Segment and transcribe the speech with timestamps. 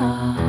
[0.00, 0.39] 啊。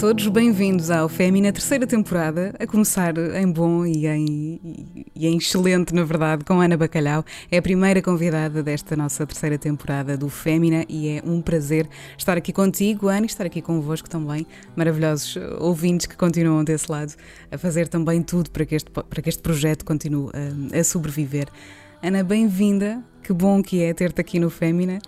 [0.00, 4.58] Todos, bem-vindos ao Fémina, terceira temporada, a começar em bom e em,
[5.14, 7.22] e em, excelente, na verdade, com Ana Bacalhau.
[7.50, 12.34] É a primeira convidada desta nossa terceira temporada do Fémina e é um prazer estar
[12.38, 17.12] aqui contigo, Ana, e estar aqui convosco também, maravilhosos ouvintes que continuam desse lado,
[17.52, 21.46] a fazer também tudo para que este, para que este projeto continue a, a sobreviver.
[22.02, 24.98] Ana, bem-vinda, que bom que é ter-te aqui no Fémina.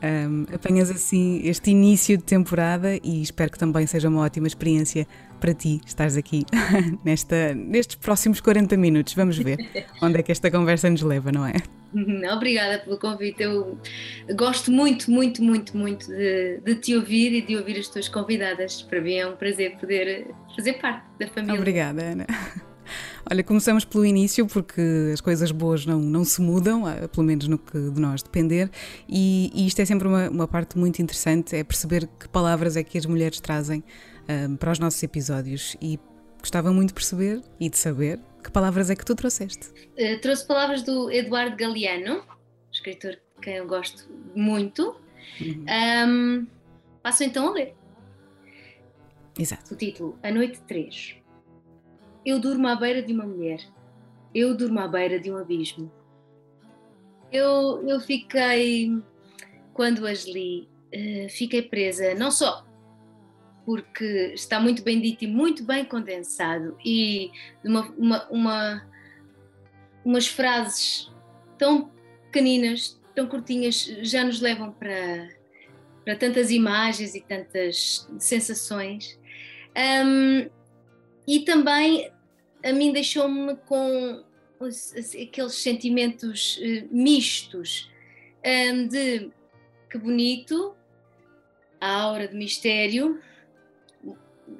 [0.00, 5.08] Um, apanhas assim este início de temporada e espero que também seja uma ótima experiência
[5.40, 6.44] para ti estares aqui
[7.04, 9.14] nesta, nestes próximos 40 minutos.
[9.14, 9.58] Vamos ver
[10.00, 11.54] onde é que esta conversa nos leva, não é?
[12.32, 13.42] Obrigada pelo convite.
[13.42, 13.78] Eu
[14.36, 18.82] gosto muito, muito, muito, muito de, de, te ouvir e de ouvir as tuas convidadas.
[18.82, 21.58] Para mim é um prazer poder fazer parte da família.
[21.58, 22.26] Obrigada, Ana.
[23.30, 27.48] Olha, começamos pelo início, porque as coisas boas não, não se mudam, ah, pelo menos
[27.48, 28.70] no que de nós depender,
[29.08, 32.82] e, e isto é sempre uma, uma, parte muito interessante, é perceber que palavras é
[32.82, 33.82] que as mulheres trazem
[34.28, 35.76] um, ah, para os nossos episódios.
[35.80, 35.98] E
[36.40, 39.68] gostava muito de perceber e de saber que palavras é que tu trouxeste.
[39.98, 42.22] Uh, trouxe palavras do Eduardo Galeano,
[42.72, 44.96] escritor que eu gosto muito.
[45.40, 45.64] Uhum.
[46.08, 46.46] Um,
[47.02, 47.74] passo então a ler.
[49.38, 49.74] Exato.
[49.74, 51.17] O título: A Noite 3.
[52.28, 53.58] Eu durmo à beira de uma mulher.
[54.34, 55.90] Eu durmo à beira de um abismo.
[57.32, 59.02] Eu, eu fiquei,
[59.72, 62.66] quando as li, uh, fiquei presa, não só
[63.64, 67.30] porque está muito bem dito e muito bem condensado, e
[67.64, 68.88] uma, uma, uma
[70.04, 71.10] umas frases
[71.56, 71.90] tão
[72.26, 75.30] pequeninas, tão curtinhas, já nos levam para,
[76.04, 79.18] para tantas imagens e tantas sensações.
[80.04, 80.50] Um,
[81.26, 82.10] e também
[82.64, 84.24] a mim deixou-me com
[85.20, 87.90] aqueles sentimentos eh, mistos.
[88.90, 89.30] De
[89.90, 90.76] que bonito,
[91.80, 93.20] a aura de mistério.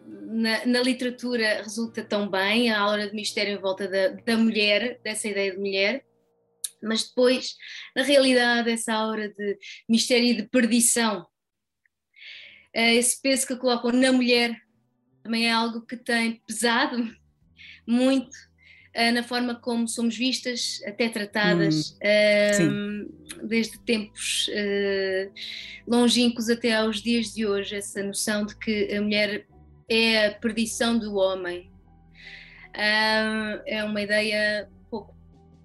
[0.07, 5.01] Na, na, literatura resulta tão bem a aura de mistério em volta da, da mulher,
[5.03, 6.05] dessa ideia de mulher,
[6.83, 7.57] mas depois,
[7.97, 9.59] na realidade, essa aura de
[9.89, 11.27] mistério e de perdição,
[12.75, 14.55] eh, esse peso que colocam na mulher
[15.23, 17.11] também é algo que tem pesado
[17.89, 18.37] muito
[18.95, 21.97] uh, na forma como somos vistas, até tratadas,
[22.61, 25.33] hum, uh, desde tempos uh,
[25.87, 29.47] longínquos até aos dias de hoje, essa noção de que a mulher
[29.89, 31.71] é a perdição do homem.
[32.75, 35.17] é uma ideia pouco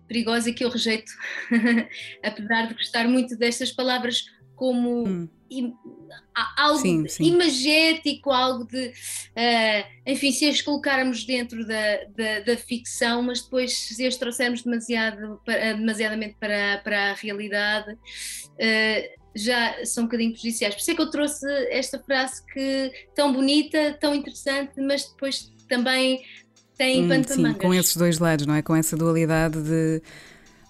[0.07, 1.11] perigosa que eu rejeito,
[2.23, 4.23] apesar de gostar muito destas palavras
[4.63, 5.28] como hum
[6.57, 7.25] algo sim, sim.
[7.25, 8.88] imagético, algo de.
[8.88, 14.63] Uh, enfim, se as colocarmos dentro da, da, da, ficção, mas depois se as trouxermos
[14.63, 17.91] demasiado, para, demasiadamente para, para a realidade.
[17.94, 20.75] Uh, já são um bocadinho prejudiciais.
[20.75, 25.52] Por isso é que eu trouxe esta frase que tão bonita, tão interessante, mas depois
[25.68, 26.22] também
[26.78, 28.62] tem hum, Sim, com esses dois lados, não é?
[28.62, 30.03] Com essa dualidade de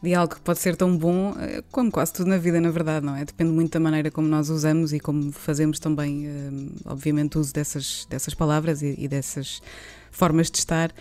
[0.03, 3.05] de algo que pode ser tão bom eh, como quase tudo na vida, na verdade,
[3.05, 3.23] não é?
[3.23, 6.49] Depende muito da maneira como nós usamos e como fazemos também, eh,
[6.85, 9.61] obviamente, uso dessas, dessas palavras e, e dessas
[10.11, 10.91] formas de estar.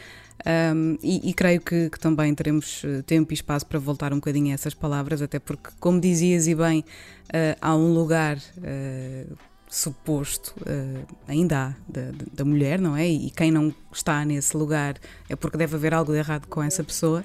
[0.44, 4.16] Um, e, e, creio que, que, também teremos eh, tempo e espaço para voltar um
[4.16, 9.36] bocadinho a essas palavras, até porque, como dizias e bem, uh, há um lugar uh,
[9.68, 13.06] suposto, uh, ainda há, da, da, mulher, não é?
[13.06, 14.96] E quem não está nesse lugar
[15.28, 17.24] é porque deve haver algo de errado com essa pessoa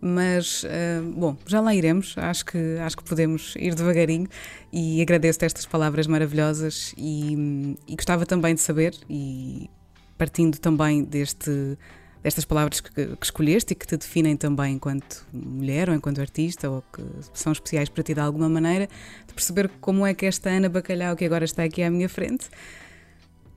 [0.00, 2.14] mas uh, bom, já lá iremos.
[2.16, 4.28] Acho que, acho que podemos ir devagarinho
[4.72, 9.70] e agradeço-te estas palavras maravilhosas e, e, gostava também de saber, e
[10.18, 11.78] partindo também deste,
[12.22, 16.70] destas palavras que, que, escolheste e que te definem também enquanto mulher ou enquanto artista
[16.70, 17.02] ou que
[17.32, 18.88] são especiais para ti de alguma maneira,
[19.26, 22.48] de perceber como é que esta Ana Bacalhau que agora está aqui à minha frente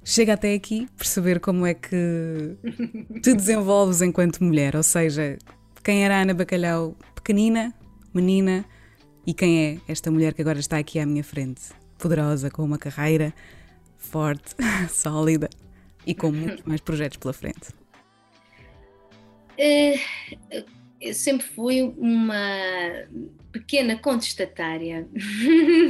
[0.04, 2.58] chega até aqui, perceber como é que
[3.22, 5.38] te desenvolves enquanto mulher, ou seja,
[5.90, 7.74] quem era a Ana Bacalhau pequenina,
[8.14, 8.64] menina,
[9.26, 11.62] e quem é esta mulher que agora está aqui à minha frente,
[11.98, 13.34] poderosa, com uma carreira
[13.98, 14.54] forte,
[14.88, 15.50] sólida
[16.06, 17.74] e com muitos mais projetos pela frente?
[19.58, 20.00] Eh,
[21.02, 23.08] eu sempre fui uma
[23.52, 25.08] pequena contestatária.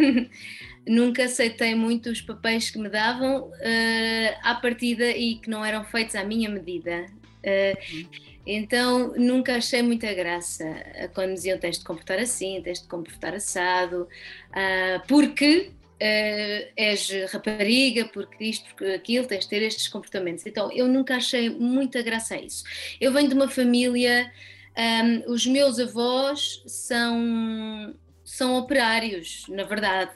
[0.87, 5.83] Nunca aceitei muito os papéis que me davam uh, à partida e que não eram
[5.83, 7.05] feitos à minha medida.
[7.43, 10.65] Uh, então nunca achei muita graça
[11.13, 14.07] quando me diziam tens de comportar assim, tens de comportar assado,
[14.51, 20.45] uh, porque uh, és rapariga, porque isto, porque aquilo, tens de ter estes comportamentos.
[20.45, 22.63] Então, eu nunca achei muita graça a isso.
[22.99, 24.31] Eu venho de uma família,
[24.77, 27.93] um, os meus avós são,
[28.23, 30.11] são operários, na verdade.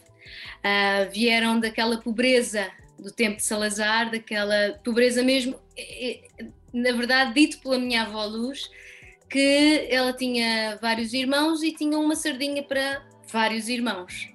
[0.63, 5.59] Uh, vieram daquela pobreza do tempo de Salazar, daquela pobreza mesmo,
[6.73, 8.69] na verdade, dito pela minha avó Luz,
[9.29, 14.29] que ela tinha vários irmãos e tinha uma sardinha para vários irmãos.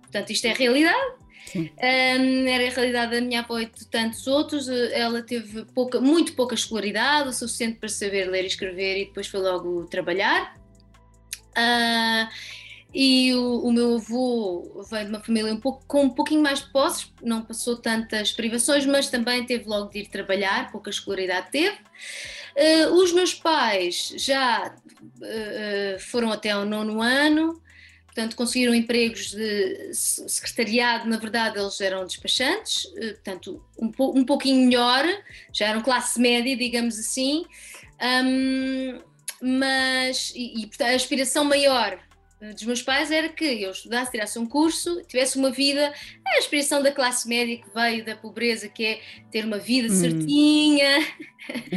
[0.00, 1.20] Portanto, isto é a realidade.
[1.56, 4.68] Um, era a realidade da minha avó e de tantos outros.
[4.68, 9.26] Ela teve pouca, muito pouca escolaridade, o suficiente para saber ler e escrever, e depois
[9.26, 10.56] foi logo trabalhar.
[11.50, 12.28] Uh,
[12.92, 16.60] e o, o, meu avô veio de uma família um pouco, com um pouquinho mais
[16.60, 21.50] de posses, não passou tantas privações, mas também teve logo de ir trabalhar, pouca escolaridade
[21.52, 21.76] teve.
[21.76, 27.62] Uh, os meus pais já uh, foram até ao nono ano,
[28.06, 34.66] portanto, conseguiram empregos de secretariado, na verdade, eles eram despachantes, eh, portanto, um, um pouquinho
[34.66, 35.04] melhor,
[35.52, 37.44] já eram classe média, digamos assim,
[38.24, 39.00] um,
[39.40, 42.00] mas, e, e a aspiração maior
[42.40, 45.92] dos meus pais era que eu estudasse, tirasse um curso, tivesse uma vida,
[46.26, 49.00] a aspiração da classe média que veio da pobreza, que é
[49.30, 49.96] ter uma vida hum.
[49.96, 51.06] certinha.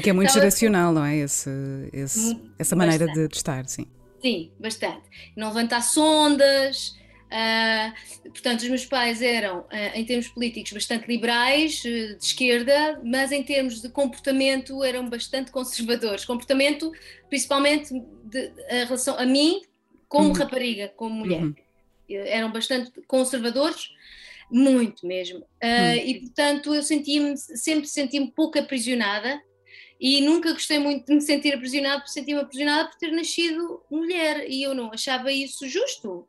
[0.01, 1.17] Que é muito geracional, não é?
[1.17, 1.49] Esse,
[1.91, 3.85] esse essa maneira de, de estar, sim.
[4.21, 5.03] Sim, bastante.
[5.35, 6.95] Não levantar sondas.
[7.33, 13.01] Uh, portanto, os meus pais eram, uh, em termos políticos, bastante liberais, uh, de esquerda,
[13.03, 16.23] mas em termos de comportamento eram bastante conservadores.
[16.23, 16.91] Comportamento,
[17.27, 17.91] principalmente,
[18.25, 19.61] de, a relação a mim,
[20.13, 20.33] como uhum.
[20.33, 21.41] rapariga, como mulher.
[21.41, 21.55] Uhum.
[22.07, 23.89] Eram bastante conservadores,
[24.51, 25.39] muito mesmo.
[25.39, 25.95] Uhum.
[26.05, 29.41] E, portanto, eu sentia-me, sempre senti-me pouco aprisionada
[29.99, 34.45] e nunca gostei muito de me sentir aprisionada, porque sentia-me aprisionada por ter nascido mulher
[34.47, 36.27] e eu não achava isso justo.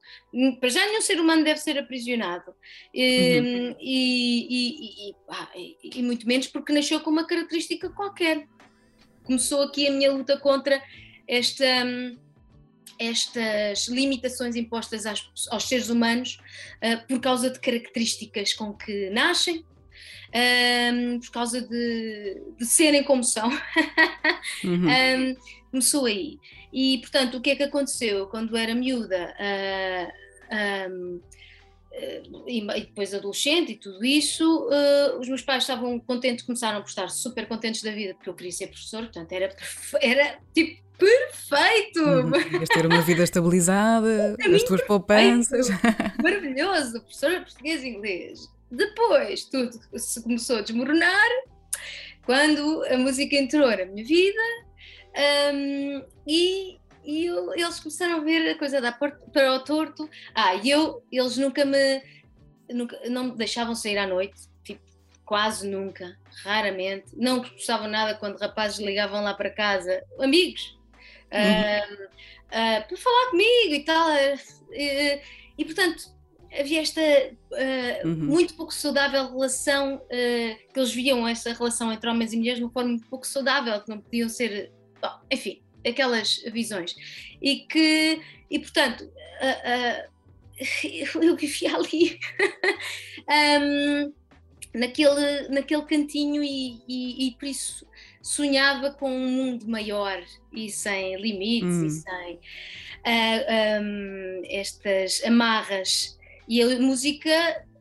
[0.61, 2.53] Para já nenhum ser humano deve ser aprisionado
[2.95, 3.77] uhum.
[3.79, 8.47] e, e, e, ah, e, muito menos porque nasceu com uma característica qualquer.
[9.25, 10.83] Começou aqui a minha luta contra
[11.29, 11.65] esta,
[12.99, 16.39] estas limitações impostas aos, aos seres humanos
[16.83, 19.65] uh, por causa de características com que nascem,
[20.35, 23.51] um, por causa de, de, serem como são.
[24.63, 24.87] Uhum.
[24.89, 25.37] um,
[25.71, 26.39] começou aí.
[26.73, 28.27] E, portanto, o que é que aconteceu?
[28.27, 31.21] Quando era miúda uh, um,
[31.93, 36.89] uh, e, depois adolescente e tudo isso, uh, os meus pais estavam contentes, começaram por
[36.89, 39.57] estar super contentes da vida, porque eu queria ser professor, portanto, era,
[40.01, 42.01] era tipo perfeito!
[42.03, 42.65] Uhum.
[42.67, 45.69] ter uma vida estabilizada, as tuas poupanças.
[46.23, 48.49] Maravilhoso, professora de português e inglês.
[48.71, 51.31] Depois tudo se começou a desmoronar
[52.25, 54.41] quando a música entrou na minha vida
[55.17, 60.09] um, e, e eu, eles começaram a ver a coisa da para o torto.
[60.35, 62.03] Ah, e eu, eles nunca me,
[62.71, 64.83] nunca, não me deixavam sair à noite, tipo,
[65.25, 67.07] quase nunca, raramente.
[67.17, 70.77] Não gostavam nada quando rapazes ligavam lá para casa, amigos,
[71.35, 72.05] uhum.
[72.05, 74.11] uh, para falar comigo e tal.
[74.11, 75.21] Uh,
[75.57, 76.15] e portanto,
[76.59, 78.17] havia esta uh, uhum.
[78.17, 82.65] muito pouco saudável relação, uh, que eles viam essa relação entre homens e mulheres de
[82.65, 86.95] uma forma muito pouco saudável, que não podiam ser, bom, enfim, aquelas visões.
[87.43, 88.21] E que,
[88.51, 90.11] e portanto, uh,
[91.23, 92.19] eu vivia ali.
[93.61, 94.13] um,
[94.75, 97.87] naquele, naquele cantinho e, e, e, por isso
[98.25, 100.19] sonhava com um mundo maior
[100.51, 102.35] e sem limites e sem
[103.05, 106.19] uh, um, estas amarras.
[106.49, 107.31] E a música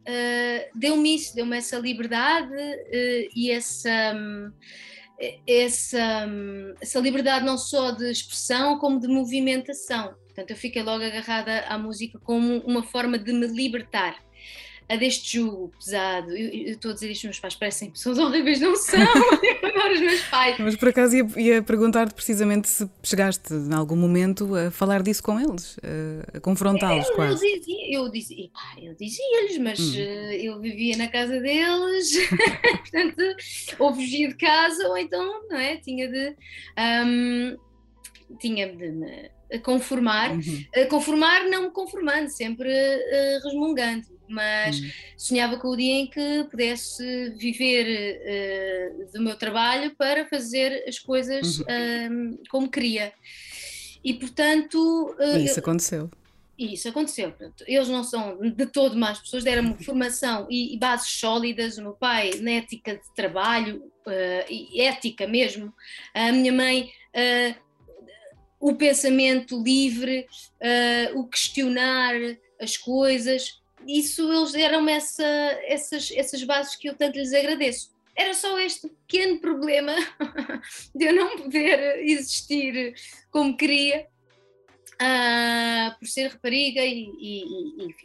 [0.02, 4.52] uh, deu-me isso, deu-me essa liberdade uh, e essa, um,
[5.48, 10.14] essa, um, essa liberdade não só de expressão, como de movimentação.
[10.26, 14.18] Portanto, eu fiquei logo agarrada à música como uma forma de me libertar
[14.90, 16.36] a deste jugo pesado.
[16.36, 19.00] Eu, estou a dizer isto, meus pais parecem pessoas horríveis, não são?
[19.02, 20.58] eu adoro os meus pais.
[20.60, 25.24] Mas por acaso ia, ia perguntar-te precisamente se chegaste em algum momento a falar disso
[25.24, 25.78] com eles,
[26.34, 27.46] a, confrontá-los quase.
[27.46, 28.50] Eu dizia, eu dizia,
[28.82, 29.94] eu dizia-lhes, mas hum.
[29.94, 32.12] uh, eu vivia na casa deles,
[32.80, 33.24] portanto,
[33.80, 35.78] ou fugia de casa, ou então, não é?
[35.78, 36.36] Tinha de.
[36.78, 37.58] Um,
[38.40, 39.30] tinha de me
[39.62, 40.66] conformar, uhum.
[40.90, 44.90] conformar não me conformando, sempre uh, resmungando mas hum.
[45.18, 51.00] sonhava com o dia em que pudesse viver uh, do meu trabalho para fazer as
[51.00, 52.32] coisas uhum.
[52.34, 53.14] uh, como queria.
[54.04, 55.16] E portanto.
[55.20, 56.10] Uh, isso aconteceu.
[56.58, 57.34] Isso aconteceu.
[57.66, 61.78] Eles não são de todo más pessoas, deram-me formação e, e, bases sólidas.
[61.78, 63.92] O meu pai, na ética de trabalho,
[64.48, 65.74] e ética mesmo.
[66.14, 66.92] A minha mãe,
[68.60, 70.28] o pensamento livre,
[71.16, 72.14] o questionar
[72.62, 75.26] as coisas isso eles deram-me essa,
[75.66, 77.92] essas, essas bases que eu tanto lhes agradeço.
[78.16, 79.94] Era só este pequeno problema
[80.94, 82.94] de eu não poder existir
[83.32, 84.08] como queria,
[84.94, 87.96] uh, por ser rapariga e, e, e,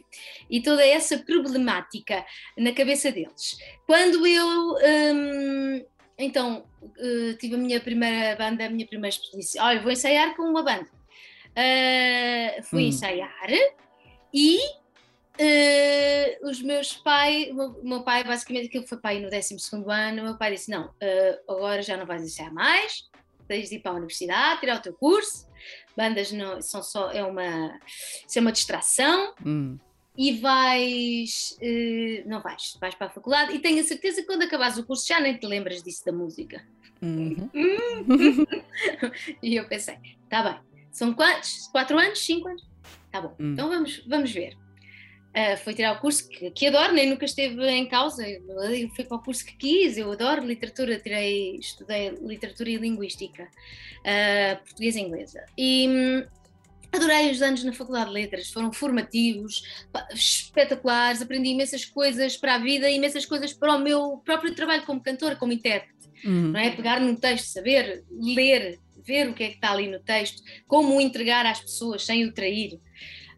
[0.49, 2.25] e toda essa problemática
[2.57, 3.57] na cabeça deles.
[3.85, 5.85] Quando eu um,
[6.17, 10.43] então uh, tive a minha primeira banda, a minha primeira experiência, olha, vou ensaiar com
[10.43, 10.89] uma banda.
[11.49, 12.87] Uh, fui hum.
[12.87, 13.47] ensaiar
[14.33, 14.59] e
[15.39, 19.55] Uh, os meus pais, o meu pai, basicamente, aquilo foi pai no 12
[19.87, 20.21] ano.
[20.21, 23.09] O meu pai disse: Não, uh, agora já não vais ensaiar mais,
[23.47, 25.47] tens de ir para a universidade, tirar o teu curso.
[25.95, 29.33] Bandas não, são só, é uma, é uma distração.
[29.45, 29.77] Hum.
[30.17, 34.41] E vais, uh, não vais, vais para a faculdade e tenho a certeza que quando
[34.41, 36.67] acabares o curso já nem te lembras disso da música.
[37.01, 37.49] Uhum.
[39.41, 39.97] e eu pensei,
[40.29, 40.59] tá bem,
[40.91, 41.67] são quantos?
[41.67, 42.19] Quatro anos?
[42.19, 42.67] Cinco anos?
[43.09, 43.53] Tá bom, hum.
[43.53, 44.57] então vamos, vamos ver.
[45.39, 48.27] Uh, foi tirar o curso que, que, adoro, nem nunca esteve em causa.
[48.27, 53.43] Eu fui para o curso que quis, eu adoro literatura, tirei, estudei literatura e linguística,
[53.43, 55.45] uh, portuguesa e inglesa.
[55.57, 56.25] E hum,
[56.91, 59.63] adorei os anos na Faculdade de Letras, foram formativos,
[60.13, 65.01] espetaculares, aprendi imensas coisas para a vida, imensas coisas para o meu próprio trabalho como
[65.01, 66.09] cantora, como intérprete.
[66.25, 66.51] Uhum.
[66.51, 66.71] Não é?
[66.71, 70.97] Pegar num texto, saber ler, ver o que é que está ali no texto, como
[70.97, 72.77] o entregar às pessoas sem o trair.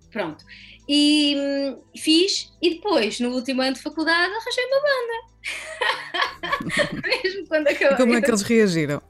[0.09, 0.43] Pronto.
[0.87, 5.31] E hum, fiz, e depois, no último ano de faculdade, arranjei uma banda.
[7.07, 7.97] Mesmo quando acabei.
[7.97, 9.01] Como é que eles reagiram?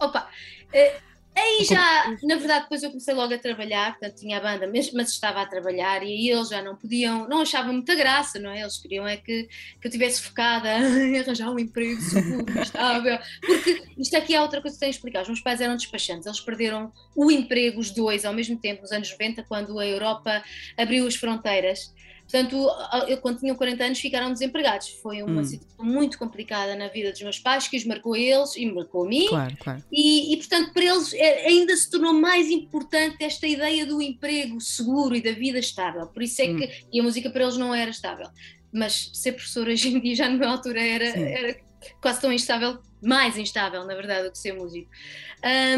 [0.00, 0.28] Opa,
[0.72, 1.00] eh,
[1.38, 4.96] Aí já, na verdade, depois eu comecei logo a trabalhar, portanto tinha a banda, mesmo,
[4.96, 8.50] mas estava a trabalhar e aí eles já não podiam, não achavam muita graça, não
[8.50, 8.62] é?
[8.62, 13.82] Eles queriam é que, que eu estivesse focada em arranjar um emprego seguro, estável, porque
[13.98, 15.22] isto aqui é outra coisa que tenho a explicar.
[15.22, 18.92] Os meus pais eram despachantes, eles perderam o emprego, os dois, ao mesmo tempo, nos
[18.92, 20.42] anos 90, quando a Europa
[20.78, 21.92] abriu as fronteiras
[22.30, 22.68] Portanto,
[23.06, 24.88] eu, quando tinham 40 anos ficaram desempregados.
[25.00, 25.44] Foi uma hum.
[25.44, 29.04] situação muito complicada na vida dos meus pais, que os marcou a eles e marcou
[29.04, 29.28] a mim.
[29.28, 29.84] Claro, claro.
[29.92, 34.60] E, e, portanto, para eles é, ainda se tornou mais importante esta ideia do emprego
[34.60, 36.06] seguro e da vida estável.
[36.08, 36.56] Por isso é hum.
[36.56, 36.86] que.
[36.92, 38.28] E a música para eles não era estável.
[38.72, 41.56] Mas ser professor hoje em dia, já na minha altura, era, era
[42.00, 44.90] quase tão instável, mais instável, na verdade, do que ser músico.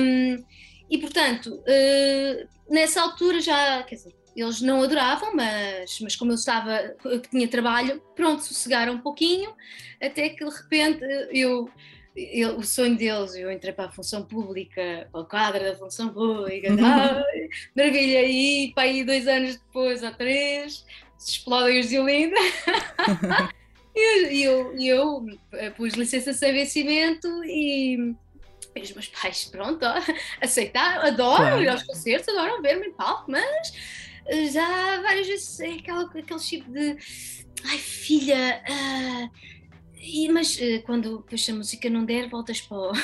[0.00, 0.44] Um,
[0.90, 6.36] e portanto, uh, nessa altura já, quer dizer, eles não adoravam, mas, mas como eu
[6.36, 9.52] estava, eu tinha trabalho, pronto, sossegaram um pouquinho,
[10.00, 11.00] até que de repente
[11.32, 11.70] eu,
[12.16, 16.08] eu, o sonho deles, eu entrei para a função pública, para o quadro da função
[16.10, 17.22] pública, ah,
[17.76, 20.84] maravilha, e para aí dois anos depois, ou três,
[21.16, 22.36] se explodem os de Olinda.
[23.94, 28.14] e eu, eu, eu eh, pus licença sem vencimento e
[28.80, 29.84] os meus pais, pronto,
[30.40, 31.62] aceitaram, adoram claro.
[31.62, 33.72] ir aos concertos, adoram ver-me em palco, mas
[34.50, 36.96] já várias vezes é aquela, aquele tipo de
[37.64, 39.30] ai filha, uh,
[40.00, 42.92] e, mas uh, quando depois a música não der, voltas para o,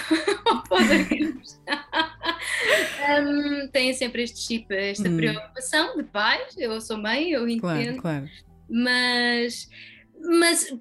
[3.21, 5.16] um, Tem sempre este chip, esta hum.
[5.16, 8.31] preocupação de pais, eu sou mãe, eu entendo, claro, claro.
[8.69, 9.69] mas
[10.21, 10.73] mas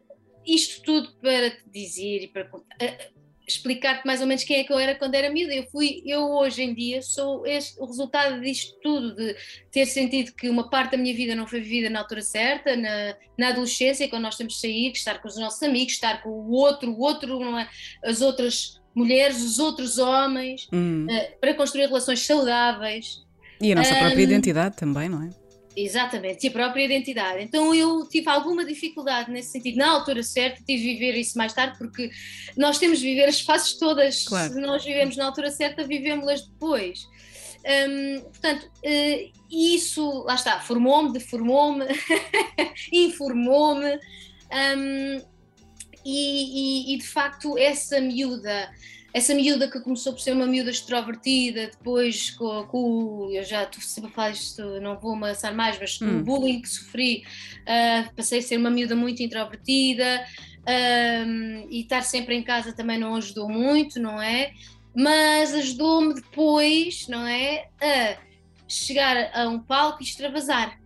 [0.45, 4.71] isto tudo para te dizer e para uh, explicar-te mais ou menos quem é que
[4.71, 5.53] eu era quando era miúda.
[5.53, 9.35] Eu fui, eu hoje em dia sou este, o resultado disto tudo, de
[9.71, 13.15] ter sentido que uma parte da minha vida não foi vivida na altura certa, na,
[13.37, 16.51] na adolescência, quando nós temos de sair, estar com os nossos amigos, estar com o
[16.51, 17.67] outro, o outro, é?
[18.03, 21.07] as outras mulheres, os outros homens, hum.
[21.09, 23.23] uh, para construir relações saudáveis.
[23.59, 25.42] E a nossa um, própria identidade também, não é?
[25.75, 27.43] Exatamente, e a própria identidade.
[27.43, 31.53] Então eu tive alguma dificuldade nesse sentido, na altura certa, tive de viver isso mais
[31.53, 32.11] tarde, porque
[32.55, 34.25] nós temos de viver as fases todas.
[34.25, 34.53] Claro.
[34.53, 37.07] Se nós vivemos na altura certa, vivemos-las depois.
[37.65, 41.85] Hum, portanto, uh, isso, lá está, formou-me, deformou-me,
[42.91, 45.21] informou-me, um,
[46.05, 48.69] e, e, e de facto essa miúda
[49.13, 53.79] essa miúda que começou por ser uma miúda extrovertida, depois com, com eu já estou
[53.81, 56.19] sempre a falar isto, não vou amassar mais, mas hum.
[56.19, 57.23] o bullying que sofri,
[57.61, 60.25] uh, passei a ser uma miúda muito introvertida
[60.61, 64.51] uh, e estar sempre em casa também não ajudou muito, não é?
[64.95, 67.67] Mas ajudou-me depois, não é?
[67.79, 68.17] A
[68.67, 70.79] chegar a um palco e extravasar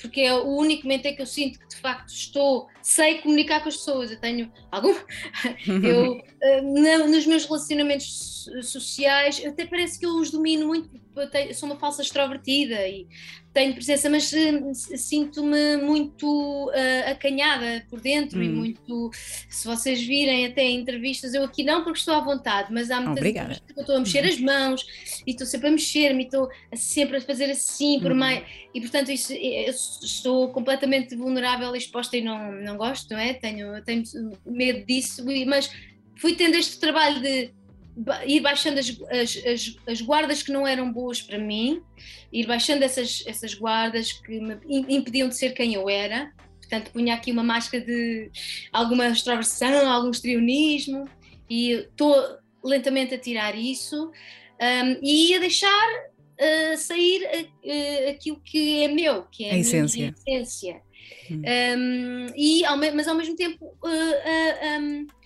[0.00, 3.62] porque é o único momento em que eu sinto que de facto estou, sei comunicar
[3.62, 4.10] com as pessoas.
[4.10, 4.94] Eu tenho algum.
[5.84, 10.88] eu, uh, nos meus relacionamentos sociais, até parece que eu os domino muito,
[11.26, 13.06] tenho, sou uma falsa extrovertida e
[13.52, 18.42] tenho presença, mas uh, sinto-me muito uh, acanhada por dentro hum.
[18.42, 19.10] e muito.
[19.48, 23.24] Se vocês virem até entrevistas, eu aqui não porque estou à vontade, mas há muitas
[23.24, 24.86] vezes que eu estou a mexer as mãos
[25.26, 28.16] e estou sempre a mexer-me, estou sempre a fazer assim, por hum.
[28.16, 28.44] mais.
[28.72, 33.34] E portanto, isso, estou completamente vulnerável e exposta e não, não gosto, não é?
[33.34, 34.04] Tenho, tenho
[34.46, 35.70] medo disso, mas
[36.16, 37.50] fui tendo este trabalho de
[38.26, 41.82] ir baixando as, as, as, as, guardas que não eram boas para mim,
[42.32, 44.56] ir baixando essas, essas guardas que me
[44.88, 46.32] impediam de ser quem eu era.
[46.58, 48.30] Portanto, punha aqui uma máscara de
[48.72, 51.08] alguma extroversão, algum estrionismo,
[51.48, 52.14] e estou
[52.62, 54.10] lentamente a tirar isso
[54.60, 55.88] um, e a deixar
[56.38, 60.14] uh, sair uh, aquilo que é meu, que é a, a essência.
[60.26, 60.82] essência.
[61.30, 61.42] Hum.
[61.78, 63.64] Um, e, ao, mas ao mesmo tempo.
[63.82, 65.17] Uh, um, a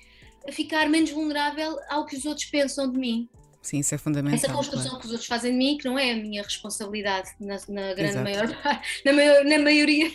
[0.50, 3.28] ficar menos vulnerável ao que os outros pensam de mim.
[3.62, 4.36] Sim, isso é fundamental.
[4.36, 5.00] Essa construção claro.
[5.00, 8.18] que os outros fazem de mim, que não é a minha responsabilidade na, na grande
[8.18, 8.48] maior
[9.06, 10.10] na, maior, na maioria,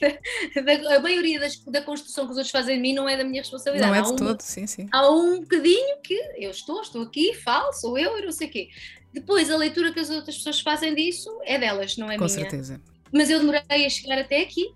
[0.54, 3.16] da, da, a maioria das, da construção que os outros fazem de mim não é
[3.16, 3.90] da minha responsabilidade.
[3.90, 4.90] Não é de um, todo, sim, sim.
[4.92, 8.52] Há um bocadinho que eu estou, estou aqui, falo, sou eu e não sei o
[8.52, 8.68] quê.
[9.14, 12.36] Depois, a leitura que as outras pessoas fazem disso é delas, não é Com minha.
[12.36, 12.82] Com certeza.
[13.14, 14.76] Mas eu demorei a chegar até aqui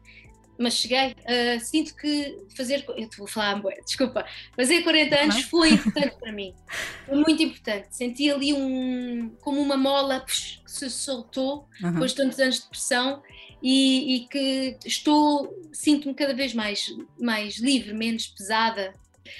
[0.61, 1.15] mas cheguei.
[1.19, 2.85] Uh, sinto que fazer.
[2.95, 4.25] Eu vou falar, desculpa.
[4.55, 5.43] Fazer 40 anos uhum.
[5.43, 6.53] foi importante para mim.
[7.05, 7.87] Foi muito importante.
[7.91, 9.31] Senti ali um.
[9.41, 11.93] como uma mola que se soltou uhum.
[11.93, 13.21] depois de tantos anos de pressão
[13.61, 15.53] e, e que estou.
[15.73, 16.85] sinto-me cada vez mais,
[17.19, 18.93] mais livre, menos pesada.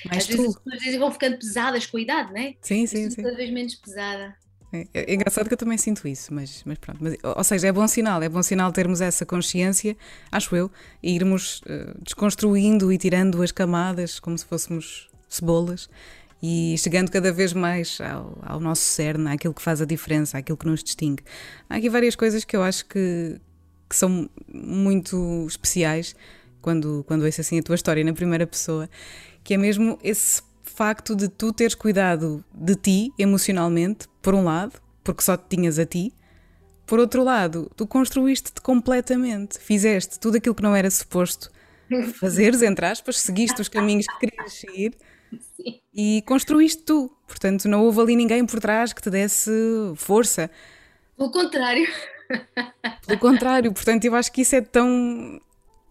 [0.05, 0.37] Mais Às tu.
[0.37, 2.55] vezes as pessoas vão ficando pesadas com a idade, não é?
[2.61, 3.21] Sim, sim, sim.
[3.21, 4.35] Cada vez menos pesada.
[4.73, 6.99] É, é, engraçado que eu também sinto isso, mas, mas pronto.
[7.01, 9.97] Mas, ou seja, é bom sinal, é bom sinal termos essa consciência,
[10.31, 10.71] acho eu,
[11.03, 15.89] e irmos uh, desconstruindo e tirando as camadas como se fôssemos cebolas
[16.41, 20.57] e chegando cada vez mais ao, ao, nosso cerne, àquilo que faz a diferença, àquilo
[20.57, 21.23] que nos distingue.
[21.69, 23.39] Há aqui várias coisas que eu acho que,
[23.89, 26.15] que são muito especiais
[26.61, 28.89] quando, quando ouço assim a tua história na primeira pessoa,
[29.43, 30.41] que é mesmo esse
[30.81, 35.77] facto de tu teres cuidado de ti emocionalmente, por um lado, porque só te tinhas
[35.77, 36.11] a ti,
[36.87, 41.51] por outro lado, tu construíste-te completamente, fizeste tudo aquilo que não era suposto
[42.19, 44.97] fazeres, entre aspas, seguiste os caminhos que querias seguir
[45.55, 45.79] Sim.
[45.93, 47.15] e construíste tu.
[47.27, 49.51] Portanto, não houve ali ninguém por trás que te desse
[49.97, 50.49] força.
[51.15, 51.87] Pelo contrário.
[53.05, 55.39] Pelo contrário, portanto, eu acho que isso é tão.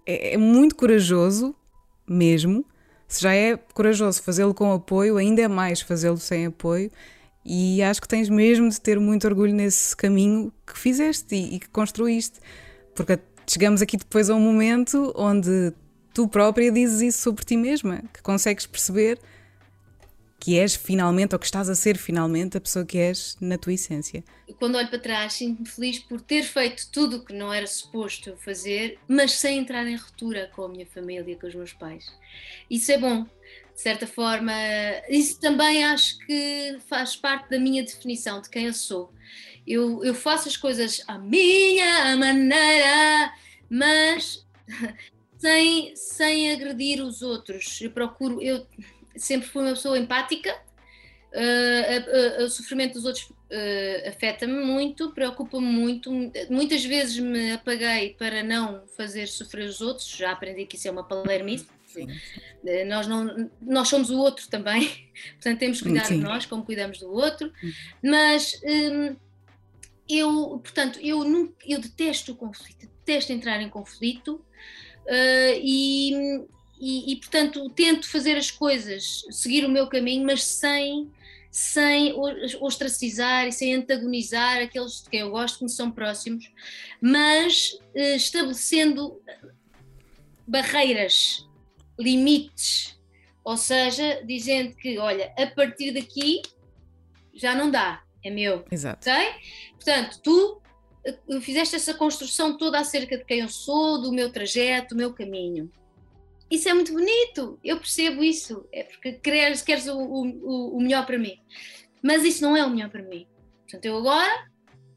[0.05, 1.55] é, é muito corajoso
[2.09, 2.64] mesmo
[3.11, 6.90] se já é corajoso fazê-lo com apoio, ainda é mais fazê-lo sem apoio.
[7.44, 11.59] E acho que tens mesmo de ter muito orgulho nesse caminho que fizeste e, e
[11.59, 12.38] que construíste.
[12.94, 13.18] Porque
[13.49, 15.73] chegamos aqui depois a um momento onde
[16.14, 19.18] tu própria dizes isso sobre ti mesma, que consegues perceber
[20.40, 23.74] que és finalmente, ou que estás a ser finalmente, a pessoa que és na tua
[23.74, 24.24] essência.
[24.59, 28.35] Quando olho para trás, sinto-me feliz por ter feito tudo o que não era suposto
[28.38, 32.11] fazer, mas sem entrar em ruptura com a minha família, com os meus pais.
[32.70, 34.53] Isso é bom, de certa forma.
[35.11, 39.12] Isso também acho que faz parte da minha definição de quem eu sou.
[39.66, 43.33] Eu, eu faço as coisas à minha maneira,
[43.68, 44.46] mas
[45.38, 47.79] sem, sem agredir os outros.
[47.81, 48.40] Eu procuro.
[48.40, 48.66] Eu,
[49.21, 50.57] sempre fui uma pessoa empática,
[51.33, 56.11] uh, o sofrimento dos outros uh, afeta-me muito, preocupa-me muito.
[56.49, 60.91] Muitas vezes me apaguei para não fazer sofrer os outros, já aprendi que isso é
[60.91, 61.67] uma palermice.
[61.97, 64.89] Uh, nós, não, nós somos o outro também,
[65.35, 66.19] portanto temos que cuidar Sim.
[66.19, 67.53] de nós como cuidamos do outro,
[68.03, 69.17] mas um,
[70.09, 74.45] eu, portanto, eu, nunca, eu detesto o conflito, detesto entrar em conflito.
[75.07, 76.47] Uh, e,
[76.81, 81.11] e, e, portanto tento fazer as coisas, seguir o meu caminho, mas sem
[81.51, 82.14] sem
[82.61, 86.49] ostracizar e sem antagonizar aqueles de quem eu gosto, que me são próximos,
[87.01, 89.21] mas eh, estabelecendo
[90.47, 91.45] barreiras,
[91.99, 92.97] limites,
[93.43, 96.40] ou seja, dizendo que, olha, a partir daqui
[97.35, 98.64] já não dá, é meu.
[98.71, 99.11] Exato.
[99.11, 99.33] Okay?
[99.73, 100.62] Portanto, tu
[101.05, 105.12] eh, fizeste essa construção toda acerca de quem eu sou, do meu trajeto, do meu
[105.12, 105.69] caminho
[106.51, 111.07] isso é muito bonito, eu percebo isso, é porque queres, queres o, o, o melhor
[111.07, 111.39] para mim.
[112.03, 113.27] Mas isso não é o melhor para mim.
[113.63, 114.51] Portanto, eu agora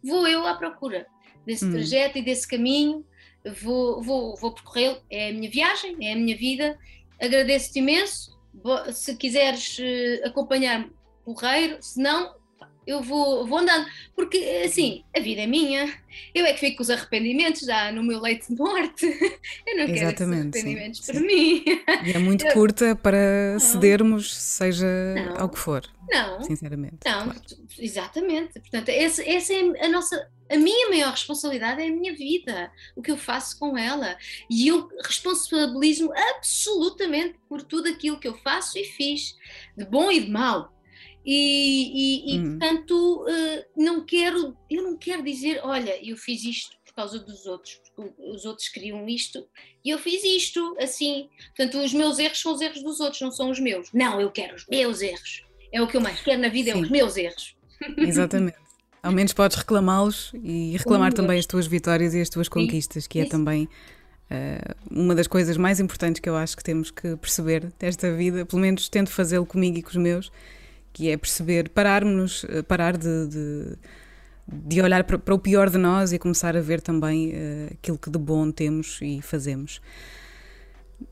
[0.04, 1.06] vou eu à procura
[1.46, 1.72] desse hum.
[1.72, 3.06] trajeto e desse caminho,
[3.62, 5.02] vou, vou, vou percorrê-lo.
[5.10, 6.78] É a minha viagem, é a minha vida.
[7.22, 8.34] Agradeço-te imenso.
[8.92, 10.92] Se quiseres eh, acompanhar-me,
[11.26, 12.36] porreiro, se não,
[12.86, 15.91] eu vou, vou andando, porque assim, a vida é minha,
[16.34, 19.06] eu é que fico com os arrependimentos já no meu leite de morte,
[19.67, 21.26] eu não Exatamente, quero arrependimentos sim, para sim.
[21.28, 21.63] mim.
[22.06, 22.54] E é muito eu...
[22.54, 23.60] curta para não.
[23.60, 25.41] cedermos, seja não.
[25.41, 25.84] ao que for.
[26.10, 26.43] Não.
[26.43, 26.98] Sinceramente.
[27.06, 27.41] Não, claro.
[27.80, 28.60] exatamente.
[28.60, 33.02] Portanto, essa, essa é a nossa A minha maior responsabilidade é a minha vida, o
[33.02, 34.17] que eu faço com ela.
[34.50, 39.36] E eu responsabilizo-me absolutamente por tudo aquilo que eu faço e fiz,
[39.78, 40.73] de bom e de mau.
[41.26, 42.58] E, e, e uhum.
[42.58, 47.46] portanto, uh, não quero, eu não quero dizer, olha, eu fiz isto por causa dos
[47.46, 49.48] outros, porque os outros queriam isto
[49.84, 51.28] e eu fiz isto assim.
[51.56, 53.92] Portanto, os meus erros são os erros dos outros, não são os meus.
[53.92, 55.44] Não, eu quero os meus erros.
[55.72, 56.78] É o que eu mais quero na vida, Sim.
[56.78, 57.56] é os meus erros.
[57.98, 58.58] Exatamente.
[59.02, 63.20] Ao menos podes reclamá-los e reclamar também as tuas vitórias e as tuas conquistas, que
[63.20, 63.68] é também
[64.32, 68.46] uh, uma das coisas mais importantes que eu acho que temos que perceber desta vida,
[68.46, 70.32] pelo menos tento fazê-lo comigo e com os meus,
[70.93, 73.77] que é perceber, pararmos, eh, parar de, de,
[74.47, 78.12] de olhar para, o pior de nós e começar a ver também uh, aquilo que
[78.12, 79.82] de bom temos e fazemos.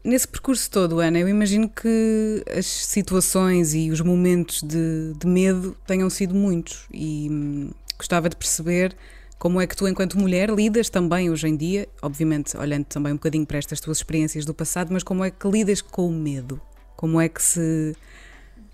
[0.03, 5.75] Nesse percurso todo, Ana, eu imagino que as situações e os momentos de, de medo
[5.85, 8.95] tenham sido muitos e hum, gostava de perceber
[9.37, 13.15] como é que tu, enquanto mulher, lidas também hoje em dia, obviamente olhando também um
[13.15, 16.61] bocadinho para estas tuas experiências do passado, mas como é que lidas com o medo?
[16.95, 17.95] Como é que se,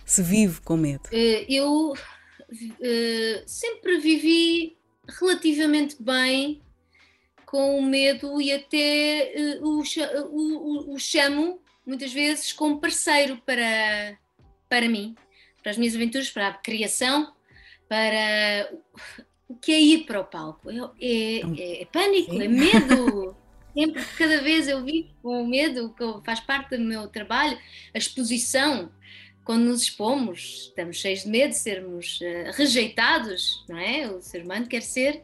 [0.07, 1.09] se vive com medo?
[1.11, 4.77] Eh, eu uh, sempre vivi
[5.19, 6.61] relativamente bem
[7.45, 9.83] com o medo e até uh, o,
[10.31, 14.17] o, o, chamo muitas vezes como parceiro para,
[14.69, 15.13] para mim,
[15.61, 17.33] para as minhas aventuras, para a criação,
[17.89, 18.71] para
[19.47, 20.69] o que é ir para o palco.
[20.71, 22.43] É, é, é pânico, Sim.
[22.43, 23.35] é medo.
[23.77, 27.59] Sempre, cada vez eu vivo com o medo, que faz parte do meu trabalho,
[27.93, 28.89] a exposição.
[29.47, 34.05] Quando nos expomos, estamos cheios de medo de sermos uh, rejeitados, não é?
[34.07, 35.23] O ser humano quer ser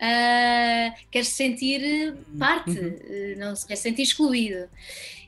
[0.00, 2.88] uh, quer se sentir parte, uhum.
[2.88, 4.68] uh, não se quer sentir excluído.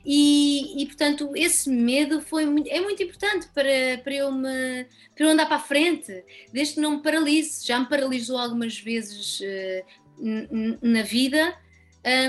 [0.05, 5.25] E, e, portanto, esse medo foi muito, é muito importante para, para, eu me, para
[5.25, 6.11] eu andar para a frente,
[6.51, 7.65] desde que não me paralise.
[7.65, 11.55] Já me paralisou algumas vezes uh, na vida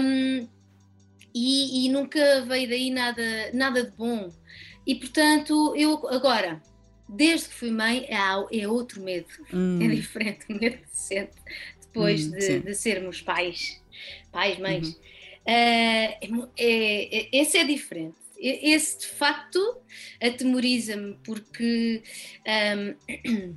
[0.00, 0.46] um,
[1.34, 3.22] e, e, nunca veio daí nada,
[3.52, 4.32] nada de bom.
[4.86, 6.62] E portanto, eu agora,
[7.08, 9.78] desde que fui mãe, é, é outro medo, hum.
[9.82, 11.32] é diferente, o medo se sente
[11.80, 13.80] depois hum, de, de, sermos pais,
[14.32, 14.88] pais, mães.
[14.88, 14.94] Uhum.
[15.46, 18.16] Uh, é, é, esse é diferente.
[18.36, 19.78] Esse de facto
[20.20, 22.02] atemoriza-me porque
[22.46, 23.56] um,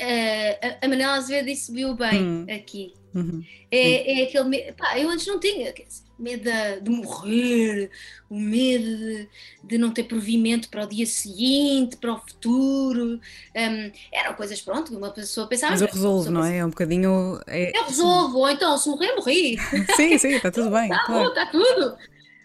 [0.00, 2.46] a, a Manela Azevedo disse bem hum.
[2.48, 2.94] aqui.
[3.18, 3.44] Uhum.
[3.70, 4.72] É, é aquele.
[4.72, 5.72] Pá, eu antes não tinha
[6.18, 7.90] medo de, de morrer,
[8.28, 9.28] o medo de,
[9.62, 13.20] de, não ter provimento para o dia seguinte, para o futuro.
[13.54, 15.72] Um, eram coisas, pronto, uma pessoa pensava.
[15.72, 16.58] Mas eu resolvo, não é?
[16.58, 17.40] É um bocadinho.
[17.46, 17.76] É...
[17.76, 19.58] Eu resolvo, ou então se morrer, morri.
[19.96, 20.90] Sim, sim, está tudo bem.
[20.90, 21.28] Está claro.
[21.28, 21.96] está tudo.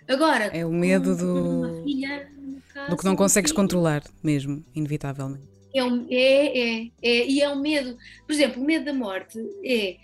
[0.08, 0.46] Agora.
[0.46, 1.84] É o medo do.
[1.84, 2.30] Filha,
[2.74, 5.54] caso, do que não consegues controlar, mesmo, inevitavelmente.
[5.74, 7.98] É, um, é, é, é, e é um medo.
[8.28, 9.98] Por exemplo, o medo da morte é.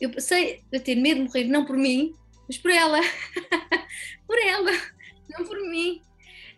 [0.00, 2.14] Eu passei a ter medo de morrer, não por mim,
[2.46, 3.00] mas por ela,
[4.26, 4.72] por ela,
[5.30, 6.00] não por mim.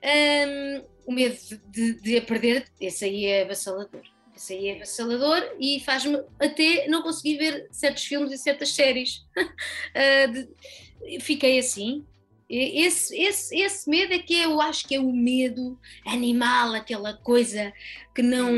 [0.02, 1.36] Um, o medo
[1.68, 4.02] de, de a perder, esse aí é avassalador.
[4.36, 9.24] Esse aí é avassalador e faz-me até não conseguir ver certos filmes e certas séries.
[9.36, 10.32] uh,
[11.08, 12.04] de, fiquei assim.
[12.48, 17.72] Esse, esse, esse medo é que eu acho que é o medo animal, aquela coisa
[18.14, 18.52] que não,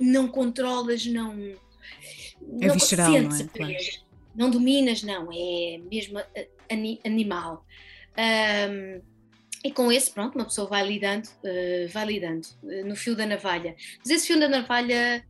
[0.00, 1.32] não controlas, não.
[2.60, 3.44] É não visceral, não é?
[3.44, 4.09] Claro.
[4.40, 6.18] Não dominas, não, é mesmo
[7.04, 7.66] animal.
[8.16, 9.02] Um,
[9.62, 13.26] e com esse, pronto, uma pessoa vai lidando, uh, vai lidando uh, no fio da
[13.26, 13.76] navalha.
[13.98, 15.22] Mas esse fio da navalha,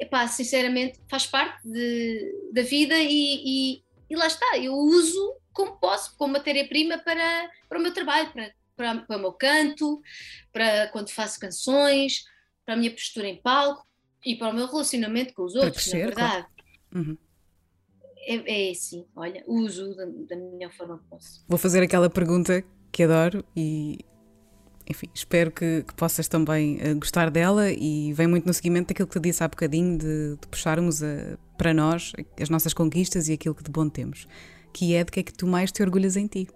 [0.00, 5.78] epá, sinceramente, faz parte de, da vida e, e, e, lá está, eu uso como
[5.78, 10.02] posso, como matéria-prima para, para o meu trabalho, para, para, para o meu canto,
[10.52, 12.24] para quando faço canções,
[12.64, 13.86] para a minha postura em palco
[14.24, 16.32] e para o meu relacionamento com os outros, crescer, na verdade.
[16.32, 16.46] Claro.
[16.92, 17.25] Uhum
[18.26, 21.44] é, é assim, olha, uso da, da melhor forma que posso.
[21.48, 23.98] Vou fazer aquela pergunta que adoro e
[24.88, 29.08] enfim, espero que, que, possas também uh, gostar dela e vem muito no seguimento daquilo
[29.08, 33.32] que te disse há bocadinho de, de puxarmos a, para nós as nossas conquistas e
[33.32, 34.28] aquilo que de bom temos,
[34.72, 36.48] que é de que é que tu mais te orgulhas em ti.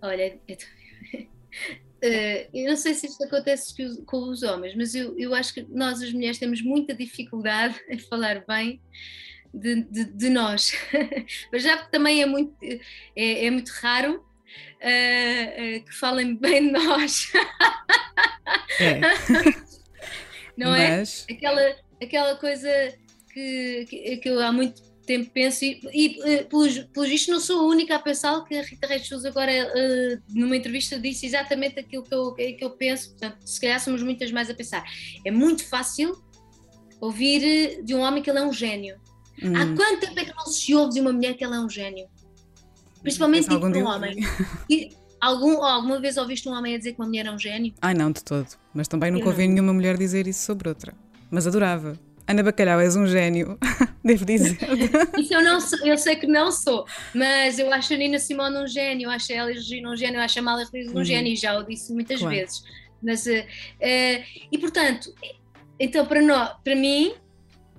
[0.00, 3.74] Olha, eu, uh, eu não sei se isto acontece
[4.06, 7.98] com os homens, mas eu, eu acho que nós as mulheres temos muita dificuldade em
[7.98, 8.80] falar bem
[9.52, 10.72] de, de, de nós.
[11.52, 16.66] Mas já que também é muito, é, é muito raro uh, uh, que falem bem
[16.66, 17.32] de nós.
[18.80, 19.00] É.
[20.56, 20.98] Não é?
[20.98, 21.26] Mas...
[21.28, 21.32] é?
[21.32, 22.68] Aquela, aquela coisa
[23.32, 27.40] que, que, que, eu há muito tempo penso, e, e uh, pelos, pelos vistos não
[27.40, 31.26] sou a única a pensar que a Rita Reis Souza agora uh, numa entrevista disse
[31.26, 34.84] exatamente aquilo que eu, que eu penso, portanto se calhar somos muitas mais a pensar.
[35.24, 36.22] É muito fácil
[37.00, 39.00] ouvir de um homem que ele é um gênio
[39.42, 39.56] Hum.
[39.56, 41.68] Há quanto tempo é que não se ouve de uma mulher que ela é um
[41.68, 42.06] gênio?
[43.02, 44.16] Principalmente tipo um homem.
[44.68, 47.74] E, algum, alguma vez ouviste um homem a dizer que uma mulher é um gênio?
[47.80, 48.48] Ai, não, de todo.
[48.74, 50.94] Mas também nunca ouvi nenhuma mulher dizer isso sobre outra.
[51.30, 51.98] Mas adorava.
[52.30, 53.58] Ana Bacalhau, és um gênio,
[54.04, 54.56] devo dizer.
[55.18, 58.56] Isso eu não sou, eu sei que não sou, mas eu acho a Nina Simone
[58.56, 60.98] um gênio, eu acho a Elis Regina um gênio, eu acho a Malia Feliz um
[60.98, 61.04] uhum.
[61.04, 62.36] gênio, já o disse muitas claro.
[62.36, 62.62] vezes.
[63.02, 65.12] Mas, uh, uh, e portanto,
[65.80, 67.14] então para, nós, para mim,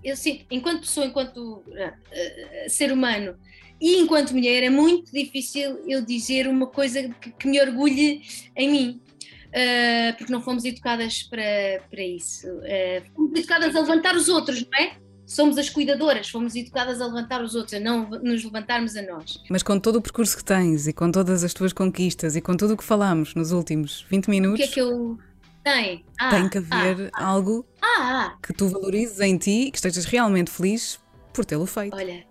[0.04, 3.36] eu sinto, enquanto pessoa, enquanto uh, ser humano
[3.82, 8.22] e enquanto mulher, é muito difícil eu dizer uma coisa que, que me orgulhe
[8.56, 9.02] em mim.
[9.48, 12.48] Uh, porque não fomos educadas para, para isso.
[12.48, 14.96] Uh, fomos educadas a levantar os outros, não é?
[15.26, 19.42] Somos as cuidadoras, fomos educadas a levantar os outros, a não nos levantarmos a nós.
[19.50, 22.56] Mas com todo o percurso que tens e com todas as tuas conquistas e com
[22.56, 24.60] tudo o que falámos nos últimos 20 minutos.
[24.60, 25.18] O que é que eu.
[25.64, 26.06] Tem.
[26.20, 29.78] Ah, tem que haver ah, ah, algo ah, que tu valorizes em ti e que
[29.78, 31.00] estejas realmente feliz
[31.34, 31.96] por tê-lo feito.
[31.96, 32.26] Olha.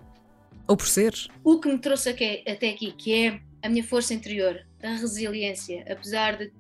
[0.67, 1.29] Ou por seres.
[1.43, 5.85] O que me trouxe aqui, até aqui, que é a minha força interior, a resiliência,
[5.89, 6.53] apesar de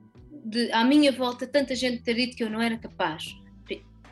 [0.45, 3.37] de, à minha volta tanta gente ter dito que eu não era capaz,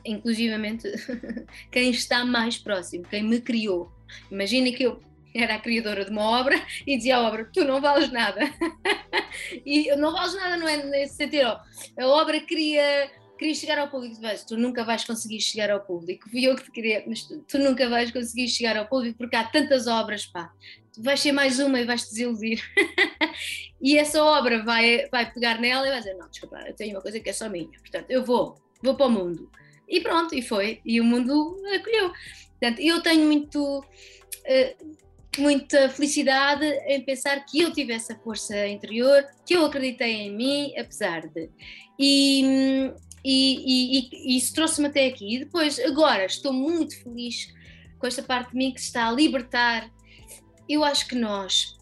[0.05, 0.89] inclusivamente
[1.71, 3.93] quem está mais próximo, quem me criou.
[4.31, 5.01] Imagina que eu
[5.43, 8.41] era a criadora de uma obra e dizia à obra: Tu não vales nada.
[9.65, 11.59] e não vales nada, não é nesse sentido.
[11.99, 14.17] A obra queria, queria chegar ao público.
[14.21, 16.29] Mas tu nunca vais conseguir chegar ao público.
[16.31, 19.37] Fui eu que te queria, mas tu, tu, nunca vais conseguir chegar ao público porque
[19.37, 20.53] há tantas obras, pá
[21.01, 22.63] vais ser mais uma e vais te desiludir.
[23.81, 27.03] e essa obra vai, vai pegar nela e vai dizer: Não, desculpa, eu tenho uma
[27.03, 29.51] coisa que é só minha, portanto, eu vou, vou para o mundo.
[29.89, 30.81] E pronto, e foi.
[30.85, 32.13] E o mundo acolheu.
[32.61, 33.79] Portanto, eu tenho muito.
[33.81, 34.99] Uh,
[35.41, 40.73] muita felicidade em pensar que eu tive essa força interior, que eu acreditei em mim,
[40.79, 41.51] apesar de.
[41.99, 42.93] E,
[43.25, 45.37] e, e, e isso trouxe-me até aqui.
[45.37, 47.53] E depois, agora, estou muito feliz
[47.99, 49.91] com esta parte de mim que se está a libertar
[50.69, 51.77] eu acho que nós.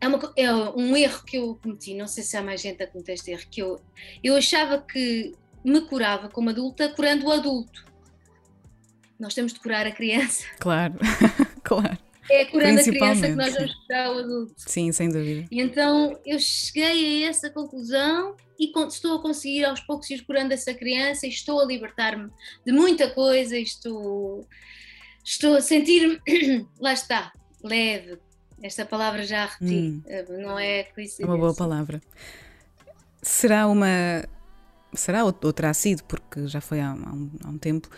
[0.00, 2.86] É, uma, é, um erro que eu cometi, não sei se há mais gente a
[2.86, 3.80] cometer este erro, que eu,
[4.22, 5.32] eu achava que
[5.64, 7.84] me curava como adulta curando o adulto.
[9.18, 10.44] Nós temos de curar a criança.
[10.58, 10.94] Claro,
[11.62, 11.98] claro.
[12.30, 14.54] É curando a criança que nós vamos curar o adulto.
[14.56, 15.46] Sim, sem dúvida.
[15.50, 20.54] E então eu cheguei a essa conclusão e estou a conseguir aos poucos ir curando
[20.54, 22.30] essa criança e estou a libertar-me
[22.64, 24.46] de muita coisa, estou,
[25.24, 26.20] estou a sentir-me,
[26.80, 27.32] lá está,
[27.62, 28.18] leve.
[28.62, 30.02] Esta palavra já repeti, hum.
[30.06, 31.24] Eh, não é coincidência.
[31.24, 32.00] É uma boa palavra.
[33.20, 34.24] Será uma.
[34.94, 37.90] Será ou terá sido, porque já foi há, há, um, há um tempo,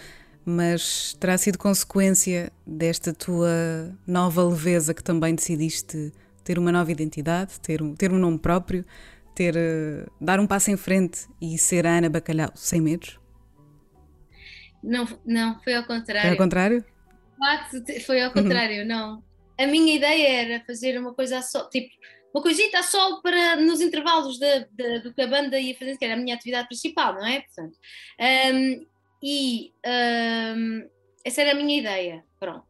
[0.46, 7.60] mas terá sido consequência desta tua nova leveza que também decidiste ter uma nova identidade,
[7.60, 8.84] ter um, ter um nome próprio,
[9.34, 13.18] ter, uh, dar um passo em frente e ser a Ana Bacalhau sem medos?
[14.82, 16.22] Não, não, foi ao contrário.
[16.22, 16.84] Foi ao contrário?
[18.06, 18.88] Foi ao contrário, uhum.
[18.88, 19.26] não
[19.58, 21.88] a minha ideia era fazer uma coisa só, tipo,
[22.32, 26.04] uma coisita só para nos intervalos da, da, do que a banda ia fazer, que
[26.04, 27.40] era a minha atividade principal, não é?
[27.40, 27.76] Portanto,
[28.54, 28.86] um,
[29.22, 29.72] e
[30.56, 30.88] um,
[31.24, 32.66] essa era a minha ideia, pronto.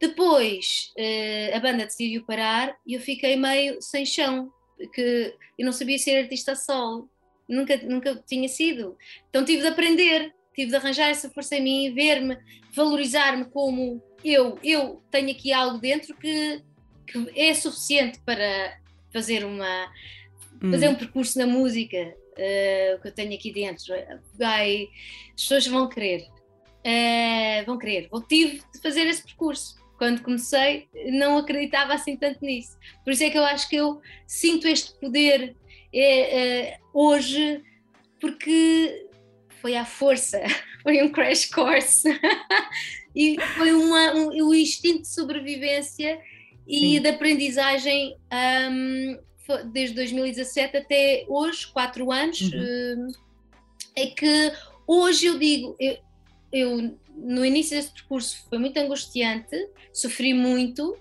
[0.00, 5.72] Depois uh, a banda decidiu parar e eu fiquei meio sem chão, porque eu não
[5.72, 7.08] sabia ser artista solo,
[7.48, 8.96] nunca, nunca tinha sido.
[9.28, 12.36] Então tive de aprender, tive de arranjar essa força em mim, ver-me,
[12.74, 16.62] valorizar-me como eu, eu tenho aqui algo dentro que,
[17.06, 18.78] que é suficiente para
[19.12, 19.92] fazer uma
[20.70, 20.96] fazer um hum.
[20.96, 23.94] percurso na música uh, que eu tenho aqui dentro.
[24.38, 24.88] Vai,
[25.34, 28.08] as pessoas vão querer, uh, vão querer.
[28.12, 29.80] Eu tive de fazer esse percurso.
[29.98, 32.76] Quando comecei, não acreditava assim tanto nisso.
[33.04, 37.62] Por isso é que eu acho que eu sinto este poder uh, hoje,
[38.20, 39.06] porque
[39.60, 40.42] foi à força,
[40.82, 42.02] foi um crash course.
[43.14, 46.18] e foi uma, um, um instinto de sobrevivência
[46.66, 47.00] e Sim.
[47.00, 48.16] de aprendizagem
[48.70, 49.18] um,
[49.72, 53.08] desde 2017 até hoje, quatro anos, uhum.
[53.08, 53.12] uh,
[53.96, 54.52] é que
[54.86, 55.98] hoje eu digo, eu,
[56.52, 59.56] eu, no início desse percurso foi muito angustiante,
[59.92, 60.96] sofri muito,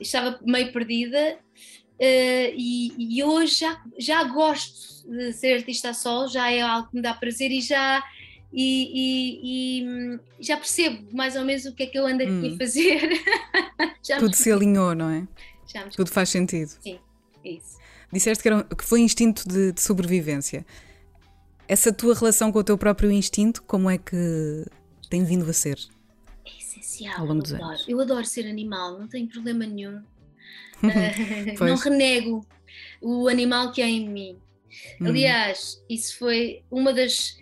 [0.00, 1.38] estava meio perdida.
[2.00, 6.88] Uh, e, e, hoje já, já gosto de ser artista a sol, já é algo
[6.88, 8.04] que me dá prazer e já
[8.52, 12.32] e, e, e, já percebo mais ou menos o que é que eu ando aqui
[12.32, 12.54] hum.
[12.54, 13.10] a fazer.
[14.18, 15.26] Tudo se alinhou, não é?
[15.94, 16.68] Tudo faz sentido.
[16.80, 16.98] Sim,
[17.44, 17.77] isso.
[18.12, 20.64] Disseste que, era, que foi instinto de, de, sobrevivência.
[21.66, 24.64] Essa tua relação com o teu próprio instinto, como é que
[25.10, 25.78] tem vindo a ser?
[26.46, 27.20] É essencial.
[27.20, 27.78] Ao longo dos eu, adoro.
[27.88, 29.98] eu adoro ser animal, não tenho problema nenhum.
[30.82, 32.46] uh, não renego
[33.00, 34.38] o animal que há em mim.
[35.00, 35.08] Hum.
[35.08, 37.36] Aliás, isso foi uma das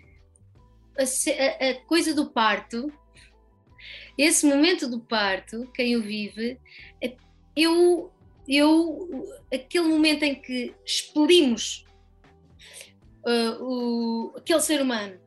[0.97, 2.91] a, a, a coisa do parto
[4.17, 6.59] Esse momento do parto, quem o vive,
[7.01, 7.15] é,
[7.55, 8.11] eu,
[8.47, 11.85] eu aquele momento em que expelimos
[13.25, 15.19] uh, o, aquele ser humano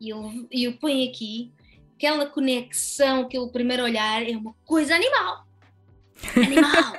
[0.00, 1.52] e eu, eu ponho aqui
[1.94, 5.46] aquela conexão, aquele primeiro olhar é uma coisa animal.
[6.34, 6.98] Animal!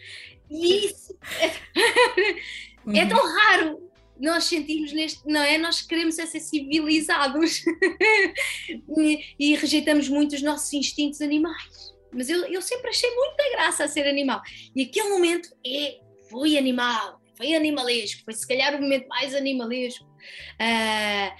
[0.50, 5.58] e isso é, é tão raro nós sentimos neste, não é?
[5.58, 7.62] Nós queremos ser civilizados
[8.98, 11.94] e, e, rejeitamos muito os nossos instintos animais.
[12.12, 14.40] Mas eu, eu sempre achei muita graça a ser animal.
[14.74, 15.98] E aquele momento é,
[16.30, 20.04] foi animal, foi animalesco, foi se calhar o momento mais animalesco.
[20.04, 21.36] Uh,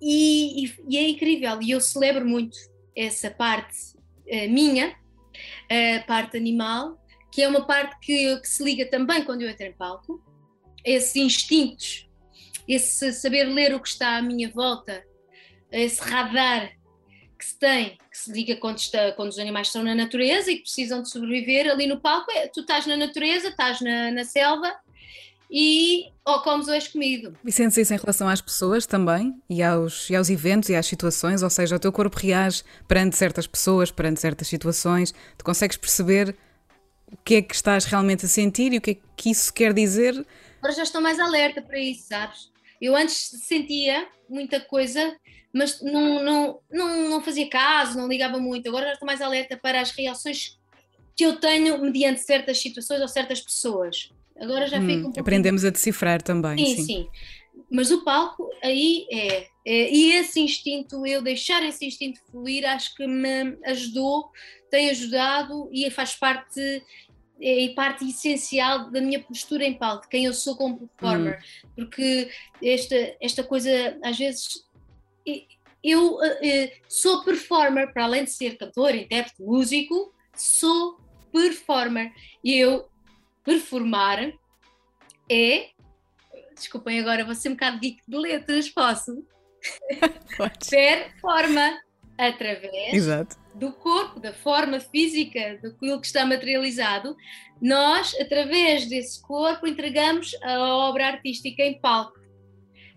[0.00, 2.56] e, e, e, é incrível, e eu celebro muito
[2.96, 4.96] essa parte uh, minha,
[5.68, 6.98] a uh, parte animal,
[7.32, 10.22] que é uma parte que, que se liga também quando eu entro em palco,
[10.84, 12.08] esses instintos,
[12.66, 15.04] esse saber ler o que está à minha volta,
[15.70, 16.72] esse radar
[17.40, 20.56] que se tem, que se liga quando, está, quando os animais estão na natureza e
[20.56, 24.24] que precisam de sobreviver ali no palco, é, tu estás na natureza, estás na, na
[24.24, 24.70] selva
[25.50, 27.34] e ou comes ou és comido.
[27.42, 30.84] E sentes isso em relação às pessoas também e aos, e aos eventos e às
[30.84, 35.78] situações, ou seja, o teu corpo reage perante certas pessoas, perante certas situações, tu consegues
[35.78, 36.36] perceber
[37.10, 39.72] o que é que estás realmente a sentir e o que é que isso quer
[39.72, 40.26] dizer
[40.60, 42.49] agora já estou mais alerta para isso, sabes?
[42.80, 45.16] Eu antes sentia muita coisa,
[45.52, 48.68] mas não, não, não, não fazia caso, não ligava muito.
[48.68, 50.58] Agora já estou mais alerta para as reações
[51.16, 54.10] que eu tenho mediante certas situações ou certas pessoas.
[54.40, 56.56] Agora já hum, fico um Aprendemos a decifrar também.
[56.56, 57.08] Sim, sim, sim.
[57.70, 62.94] Mas o palco aí é, é, E esse instinto, eu deixar esse instinto fluir, acho
[62.94, 64.30] que me ajudou,
[64.70, 66.82] tem ajudado e faz parte
[67.40, 71.68] é parte essencial da minha postura em palco, quem eu sou como performer, hum.
[71.76, 72.30] porque
[72.62, 74.64] esta, esta coisa, às vezes,
[75.82, 81.00] eu uh, sou performer, para além de ser cantor, intérprete, músico, sou
[81.32, 82.12] performer.
[82.44, 82.88] E eu,
[83.42, 84.32] performar
[85.30, 85.70] é.
[86.54, 89.24] Desculpem agora, vou ser um bocado geek de letras, posso?
[90.68, 91.80] Performa
[92.28, 97.16] através Exato do corpo, da forma física, daquilo que está materializado,
[97.60, 102.18] nós, através desse corpo, entregamos a obra artística em palco.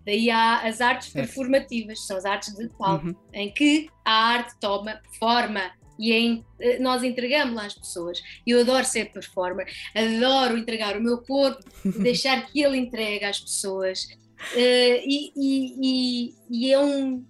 [0.06, 1.26] Daí há as artes certo.
[1.26, 3.14] performativas, são as artes de palco, uhum.
[3.32, 8.20] em que a arte toma forma e em, eh, nós entregamos lá às pessoas.
[8.46, 11.62] Eu adoro ser performer, adoro entregar o meu corpo,
[12.02, 14.04] deixar que ele entregue às pessoas.
[14.52, 17.24] Uh, e, e, e, e é um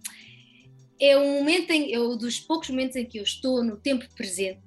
[1.00, 4.06] é um momento em, é um dos poucos momentos em que eu estou no tempo
[4.14, 4.60] presente,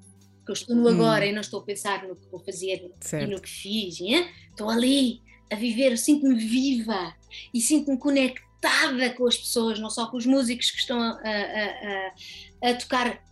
[0.45, 1.29] que eu estou no agora hum.
[1.29, 3.27] e não estou a pensar no que vou fazer certo.
[3.27, 4.27] e no que fiz, hein?
[4.49, 7.13] estou ali a viver, sinto-me viva
[7.53, 12.11] e sinto-me conectada com as pessoas, não só com os músicos que estão a, a,
[12.63, 13.23] a, a tocar,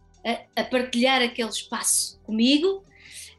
[0.55, 2.85] a, partilhar aquele espaço comigo,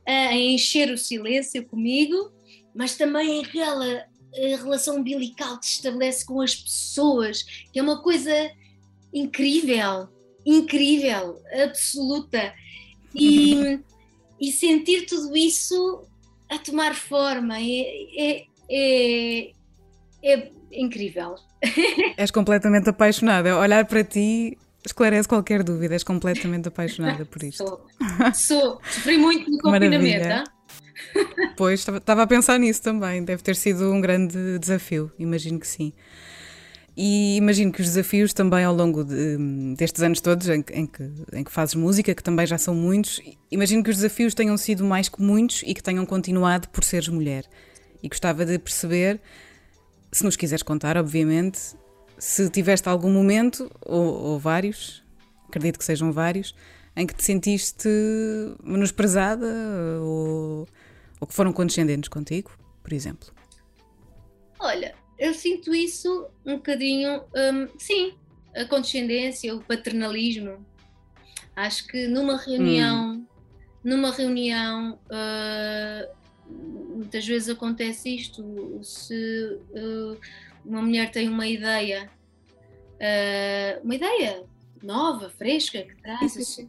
[0.04, 2.32] a encher o silêncio comigo,
[2.74, 7.42] mas também aquela relação umbilical que se estabelece com as pessoas,
[7.72, 8.50] que é uma coisa
[9.16, 10.08] incrível,
[10.44, 12.52] incrível, absoluta.
[13.14, 13.78] E,
[14.38, 16.02] e sentir tudo isso
[16.50, 17.80] a tomar forma é,
[18.18, 19.52] é, é,
[20.22, 21.36] é incrível.
[22.18, 23.58] És completamente apaixonada.
[23.58, 27.64] Olhar para ti esclarece qualquer dúvida, és completamente apaixonada por isto.
[27.66, 27.86] Sou,
[28.34, 28.80] sou.
[28.84, 30.50] sofri muito no confinamento.
[31.56, 33.24] Pois, estava a pensar nisso também.
[33.24, 35.92] Deve ter sido um grande desafio, imagino que sim.
[36.96, 39.36] E imagino que os desafios também ao longo de,
[39.76, 43.20] destes anos todos em, em, que, em que fazes música, que também já são muitos,
[43.50, 47.08] imagino que os desafios tenham sido mais que muitos e que tenham continuado por seres
[47.08, 47.44] mulher.
[48.02, 49.20] E gostava de perceber,
[50.10, 51.58] se nos quiseres contar, obviamente,
[52.16, 55.04] se tiveste algum momento, ou, ou vários,
[55.48, 56.54] acredito que sejam vários,
[56.96, 57.88] em que te sentiste
[58.64, 59.46] menosprezada
[60.00, 60.66] ou,
[61.20, 62.50] ou que foram condescendentes contigo,
[62.82, 63.28] por exemplo.
[64.58, 68.14] Olha, eu sinto isso um bocadinho, um, sim,
[68.54, 70.64] a condescendência, o paternalismo.
[71.54, 73.26] Acho que numa reunião, hum.
[73.82, 76.16] numa reunião, uh,
[76.96, 78.80] muitas vezes acontece isto.
[78.82, 80.18] Se uh,
[80.64, 82.10] uma mulher tem uma ideia,
[82.94, 84.44] uh, uma ideia
[84.82, 86.36] nova, fresca, que traz.
[86.36, 86.68] Assim,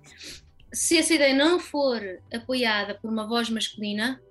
[0.72, 2.02] se essa ideia não for
[2.34, 4.22] apoiada por uma voz masculina,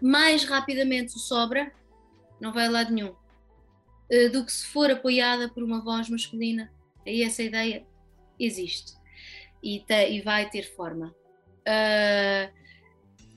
[0.00, 1.72] mais rapidamente sobra
[2.40, 3.14] não vai a lado nenhum.
[4.10, 6.72] Uh, do que se for apoiada por uma voz masculina.
[7.06, 7.86] Aí essa ideia
[8.38, 8.92] existe
[9.62, 11.14] e, te, e vai ter forma.
[11.66, 12.52] Uh,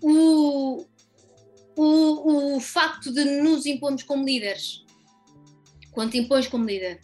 [0.01, 0.85] o,
[1.75, 4.85] o, o facto de nos impormos como líderes,
[5.91, 6.99] quando te impões como líder,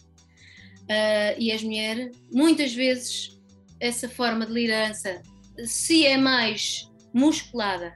[0.83, 3.39] uh, e as mulheres, muitas vezes
[3.79, 5.21] essa forma de liderança,
[5.65, 7.95] se é mais musculada,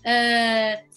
[0.00, 0.88] uh,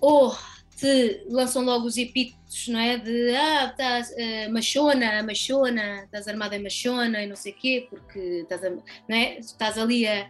[0.00, 0.36] ou
[0.80, 2.96] te lançam logo os epítetos, não é?
[2.96, 7.86] De ah, estás uh, machona, machona, estás armada em machona e não sei o quê,
[7.90, 9.38] porque estás, a, não é?
[9.38, 10.26] estás ali a,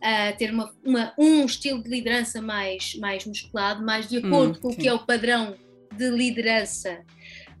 [0.00, 4.60] a ter uma, uma, um estilo de liderança mais, mais musculado, mais de acordo hum,
[4.60, 5.56] com o que é o padrão
[5.96, 7.00] de liderança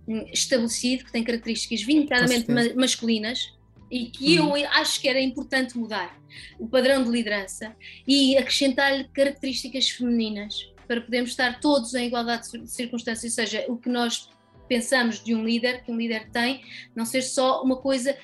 [0.08, 3.54] hum, estabelecido, que tem características vincadamente ma masculinas
[3.88, 4.56] e que hum.
[4.56, 6.20] eu acho que era importante mudar
[6.58, 12.70] o padrão de liderança e acrescentar-lhe características femininas para podermos estar todos em igualdade de
[12.70, 14.28] circunstâncias, ou seja, o que nós
[14.68, 16.62] pensamos de um líder, que um líder tem,
[16.94, 18.14] não ser só uma coisa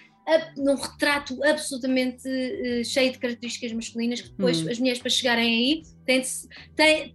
[0.59, 4.69] num retrato absolutamente uh, cheio de características masculinas, que depois hum.
[4.71, 6.23] as mulheres para chegarem aí têm,
[6.77, 7.15] têm,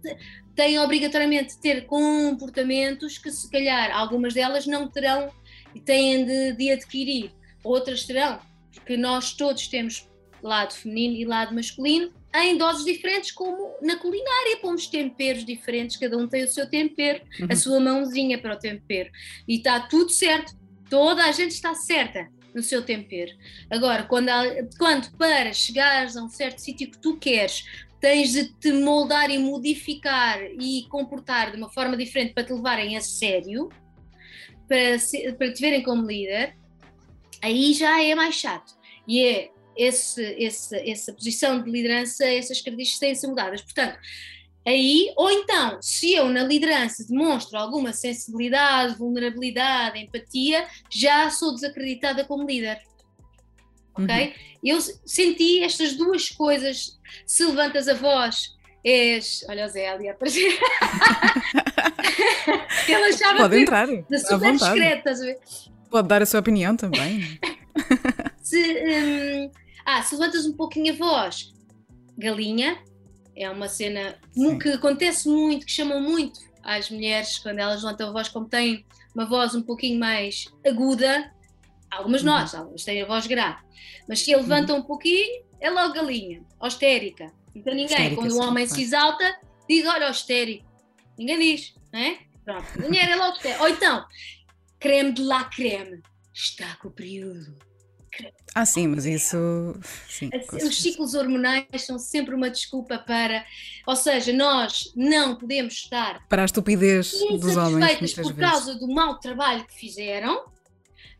[0.56, 5.30] têm obrigatoriamente de ter comportamentos que se calhar algumas delas não terão
[5.72, 7.32] e têm de, de adquirir,
[7.62, 8.40] outras terão,
[8.72, 10.08] porque nós todos temos
[10.42, 12.12] lado feminino e lado masculino,
[12.42, 17.22] em doses diferentes, como na culinária, pomos temperos diferentes, cada um tem o seu tempero,
[17.40, 17.46] uhum.
[17.50, 19.10] a sua mãozinha para o tempero,
[19.46, 20.52] e está tudo certo,
[20.90, 23.32] toda a gente está certa no seu tempero.
[23.70, 24.28] Agora, quando,
[24.78, 27.64] quando para chegares a um certo sítio que tu queres,
[28.00, 32.96] tens de te moldar e modificar e comportar de uma forma diferente para te levarem
[32.96, 33.70] a sério,
[34.68, 36.56] para, para te verem como líder,
[37.42, 38.74] aí já é mais chato.
[39.06, 43.62] E é esse, esse, essa posição de liderança, essas características têm de ser mudadas.
[43.62, 43.98] Portanto,
[44.66, 52.24] aí, ou então, se eu na liderança demonstro alguma sensibilidade, vulnerabilidade, empatia, já sou desacreditada
[52.24, 52.80] como líder.
[53.96, 54.06] Ok?
[54.06, 54.32] Uhum.
[54.62, 56.98] Eu senti estas duas coisas.
[57.26, 58.54] Se levantas a voz,
[58.84, 59.44] és.
[59.48, 60.58] Olha o Zé ali a aparecer.
[62.88, 63.86] Ele achava Pode entrar.
[63.86, 65.12] super discreta.
[65.90, 67.38] Pode dar a sua opinião também.
[68.42, 69.50] se, um,
[69.84, 71.52] ah, se levantas um pouquinho a voz,
[72.16, 72.82] galinha,
[73.36, 74.58] é uma cena Sim.
[74.58, 78.84] que acontece muito, que chamam muito às mulheres quando elas levantam a voz, como têm
[79.14, 81.32] uma voz um pouquinho mais aguda,
[81.90, 82.28] algumas uhum.
[82.28, 83.62] nós, algumas têm a voz grave,
[84.08, 84.82] mas se levantam uhum.
[84.82, 87.32] um pouquinho, é logo galinha, histérica.
[87.54, 90.64] Então ninguém, histérica, quando o homem se exalta, diz, olha, histérico.
[91.18, 92.18] Ninguém diz, não é?
[92.44, 93.62] Pronto, mulher é logo histérica.
[93.62, 94.04] Ou então,
[94.80, 97.56] creme de la creme, está com o período
[98.54, 99.36] ah, sim, mas isso.
[100.08, 103.44] Sim, Os ciclos hormonais são sempre uma desculpa para.
[103.86, 106.26] Ou seja, nós não podemos estar.
[106.28, 108.14] Para a estupidez dos homens.
[108.14, 108.50] por vezes.
[108.50, 110.44] causa do mau trabalho que fizeram,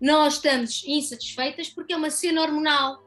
[0.00, 3.02] nós estamos insatisfeitas porque é uma cena hormonal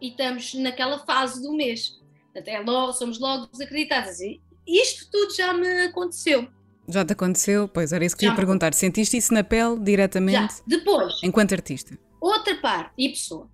[0.00, 1.98] e estamos naquela fase do mês.
[2.36, 4.20] Até logo, somos logo desacreditadas.
[4.20, 6.48] E isto tudo já me aconteceu.
[6.86, 7.68] Já te aconteceu?
[7.68, 8.74] Pois era isso que já ia perguntar.
[8.74, 10.56] Sentiste isso na pele diretamente?
[10.56, 10.62] Já.
[10.66, 11.14] Depois.
[11.22, 11.96] Enquanto artista?
[12.20, 13.50] Outra parte, e pessoa,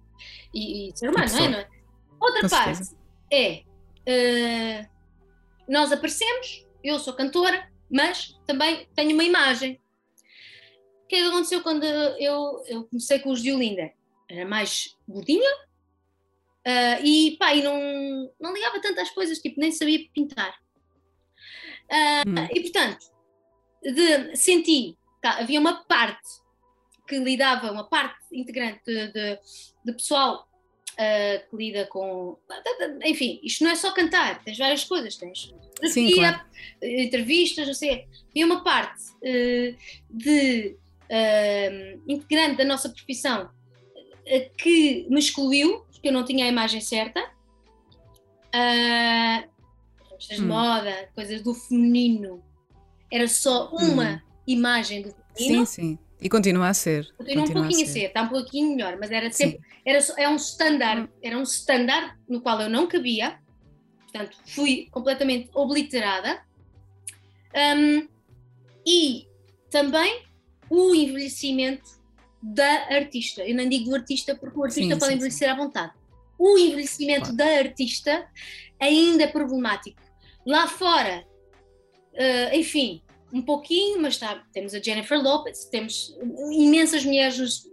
[0.52, 1.48] e, e ser humano, não é?
[1.48, 1.68] Não é?
[2.20, 2.98] Outra Com parte certeza.
[3.30, 3.62] é
[4.06, 4.88] uh,
[5.68, 9.80] nós aparecemos, eu sou cantora, mas também tenho uma imagem.
[11.04, 13.92] O que é que aconteceu quando eu, eu comecei com os de Olinda?
[14.28, 15.54] Era mais gordinha
[16.66, 20.58] uh, e pá, e não, não ligava tanto às coisas, tipo, nem sabia pintar.
[21.90, 22.48] Uh, hum.
[22.52, 23.06] E portanto,
[23.82, 26.28] de, senti, tá, havia uma parte
[27.07, 29.38] que lidava, uma parte integrante de, de,
[29.84, 30.48] de pessoal
[30.96, 32.36] uh, que lida com.
[33.04, 35.54] Enfim, isto não é só cantar, tens várias coisas, tens
[35.84, 36.40] Sim, claro.
[36.82, 38.07] entrevistas, não sei.
[38.34, 39.76] E uma parte uh,
[40.11, 40.76] de
[41.11, 43.50] uh, integrante da nossa profissão
[44.59, 47.30] que me excluiu, porque eu não tinha a imagem certa.
[50.09, 50.48] coisas de hum.
[50.48, 52.42] moda, coisas do feminino.
[53.12, 54.20] Era só uma hum.
[54.48, 55.64] imagem do feminino.
[55.64, 56.05] Sim, sim.
[56.20, 57.12] E continua a ser.
[57.16, 57.98] Continua, continua um pouquinho a ser.
[57.98, 58.06] a ser.
[58.06, 62.40] está um pouquinho melhor, mas era sempre, era, é um standard, era um standard no
[62.40, 63.38] qual eu não cabia,
[64.02, 66.40] portanto fui completamente obliterada.
[67.54, 68.08] Um,
[68.86, 69.26] e
[69.70, 70.22] também
[70.70, 71.96] o envelhecimento
[72.42, 73.42] da artista.
[73.42, 75.54] Eu não digo do artista porque o artista sim, pode sim, envelhecer sim.
[75.54, 75.92] à vontade.
[76.38, 77.36] O envelhecimento claro.
[77.36, 78.26] da artista
[78.78, 80.00] ainda é problemático.
[80.46, 81.26] Lá fora,
[82.12, 83.02] uh, enfim,
[83.32, 86.16] um pouquinho, mas tá, temos a Jennifer Lopez, temos
[86.50, 87.70] imensas mulheres nos,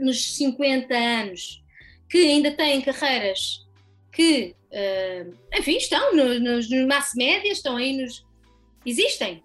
[0.00, 1.62] nos 50 anos
[2.08, 3.66] que ainda têm carreiras
[4.12, 8.24] que, uh, enfim, estão nos, nos, nos mass média, estão aí nos.
[8.84, 9.42] Existem,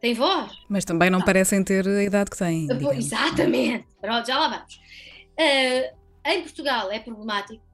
[0.00, 0.52] têm voz.
[0.68, 1.24] Mas também não ah.
[1.24, 2.68] parecem ter a idade que têm.
[2.68, 2.98] Digamos.
[2.98, 4.74] Exatamente, Pronto, já lá vamos.
[4.74, 7.64] Uh, em Portugal é problemático,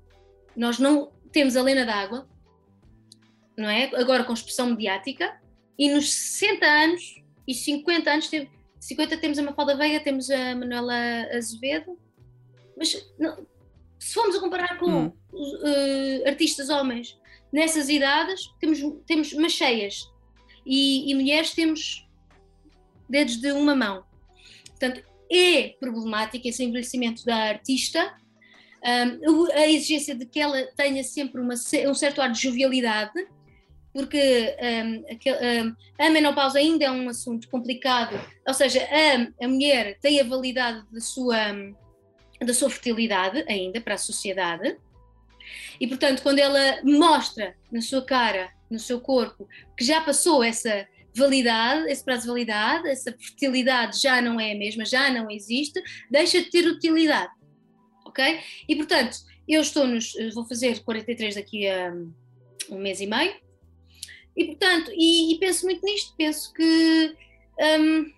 [0.57, 2.27] nós não temos a Lena d'Água,
[3.57, 3.91] não é?
[3.97, 5.39] Agora com expressão mediática,
[5.79, 8.51] e nos 60 anos e 50 anos teve,
[8.81, 11.99] 50 temos a Mafalda Veiga, temos a Manuela Azevedo,
[12.77, 13.47] mas não,
[13.99, 15.13] se formos a comparar com hum.
[15.33, 17.19] uh, artistas homens
[17.53, 20.11] nessas idades, temos, temos mas cheias
[20.65, 22.07] e, e mulheres temos
[23.09, 24.05] dedos de uma mão.
[24.67, 28.15] Portanto, é problemático esse envelhecimento da artista,
[29.29, 33.27] um, a exigência de que ela tenha sempre uma, um certo ar de jovialidade,
[33.93, 39.99] porque um, um, a menopausa ainda é um assunto complicado, ou seja, a, a mulher
[40.01, 41.37] tem a validade da sua,
[42.41, 44.77] da sua fertilidade ainda para a sociedade,
[45.81, 50.87] e portanto, quando ela mostra na sua cara, no seu corpo, que já passou essa
[51.15, 55.83] validade, esse prazo de validade, essa fertilidade já não é a mesma, já não existe,
[56.11, 57.33] deixa de ter utilidade.
[58.05, 58.41] Ok?
[58.69, 59.19] E portanto,
[59.49, 60.13] eu estou nos.
[60.35, 61.93] Vou fazer 43 daqui a
[62.71, 63.35] um mês e meio.
[64.39, 67.17] E portanto, e, e penso muito nisto, penso que.
[67.59, 68.13] Um,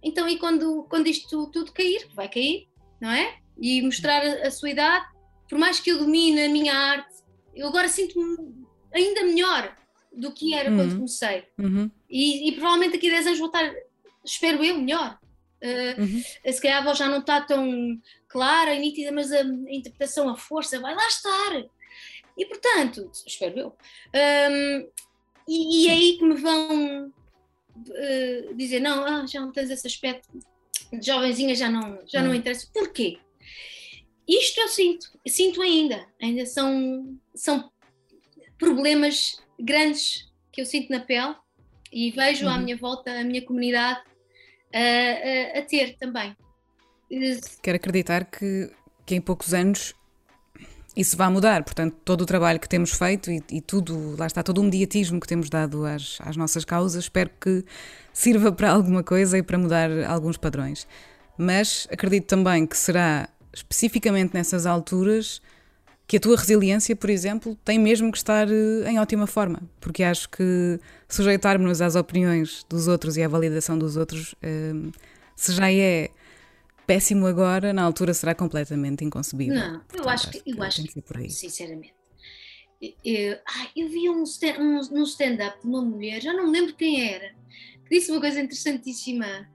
[0.00, 2.68] então, e quando, quando isto tudo cair, vai cair,
[3.00, 3.38] não é?
[3.60, 5.04] E mostrar a, a sua idade,
[5.48, 7.12] por mais que eu domine a minha arte,
[7.56, 9.76] eu agora sinto-me ainda melhor
[10.12, 10.76] do que era uhum.
[10.76, 11.44] quando comecei.
[11.58, 11.90] Uhum.
[12.08, 13.74] E, e, provavelmente aqui a 10 anos vou estar,
[14.24, 15.18] espero eu, melhor.
[15.60, 16.52] Uh, uhum.
[16.52, 20.28] Se calhar a voz já não está tão clara e nítida, mas a, a interpretação,
[20.28, 21.64] a força vai lá estar.
[22.36, 23.76] E portanto, espero eu.
[24.14, 24.88] Um,
[25.48, 29.86] e, e, é aí que me vão uh, dizer: não, ah, já não tens esse
[29.86, 30.28] aspecto
[30.92, 32.34] de jovenzinha, já não, já não hum.
[32.34, 32.68] interessa.
[32.72, 33.18] Porquê?
[34.26, 37.70] Isto eu sinto, sinto ainda, ainda são, são
[38.58, 41.34] problemas grandes que eu sinto na pele
[41.92, 42.52] e vejo uhum.
[42.52, 44.00] à minha volta a minha comunidade
[44.72, 46.34] a, a, a ter também.
[47.62, 48.70] Quero acreditar que,
[49.04, 49.94] que em poucos anos
[50.96, 51.62] isso vai mudar.
[51.64, 55.20] Portanto, todo o trabalho que temos feito e, e, tudo, lá está, todo o mediatismo
[55.20, 57.64] que temos dado às, às nossas causas, espero que
[58.12, 60.86] sirva para alguma coisa e para mudar alguns padrões.
[61.36, 65.40] Mas acredito também que será especificamente nessas alturas
[66.06, 70.02] que a tua resiliência, por exemplo, tem mesmo que estar eh, em ótima forma, porque
[70.02, 70.78] acho que
[71.08, 74.72] sujeitarmos-nos às opiniões dos outros e à validação dos outros, eh,
[75.34, 76.10] se já é
[76.86, 79.54] péssimo agora, na altura será completamente inconcebível.
[79.54, 81.94] Não, Portanto, eu acho que, eu acho que, que sinceramente.
[83.04, 83.38] Eu,
[83.74, 87.34] eu vi um, um, um stand-up de uma mulher, já não me lembro quem era,
[87.84, 89.48] que disse uma coisa interessantíssima,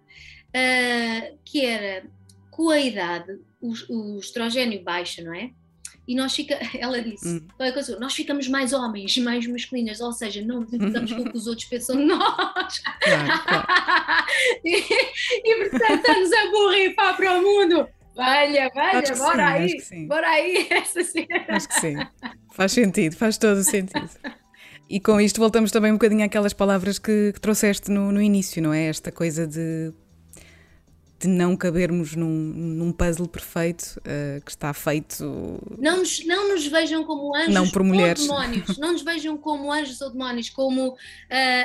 [0.50, 2.10] uh, que era
[2.50, 5.52] com a idade, o, o estrogênio baixa, não é?
[6.10, 7.48] E nós fica, ela disse, hum.
[8.00, 11.68] nós ficamos mais homens, mais masculinas, ou seja, não nos com o que os outros
[11.68, 12.80] pensam de nós.
[13.04, 13.68] Claro, claro.
[14.66, 14.84] e,
[15.46, 17.88] e portanto estamos a borrifar para o mundo.
[18.16, 20.68] Valha, valha, bora sim, aí, bora aí.
[20.72, 21.28] Essa sim.
[21.48, 21.96] Acho que sim.
[22.54, 24.10] Faz sentido, faz todo o sentido.
[24.90, 28.64] E com isto voltamos também um bocadinho àquelas palavras que, que trouxeste no, no início,
[28.64, 28.88] não é?
[28.88, 29.94] Esta coisa de
[31.20, 35.60] de não cabermos num, num puzzle perfeito uh, que está feito.
[35.78, 38.22] Não nos, não nos vejam como anjos não por mulheres.
[38.22, 40.96] ou demónios, não nos vejam como anjos ou demónios, como uh,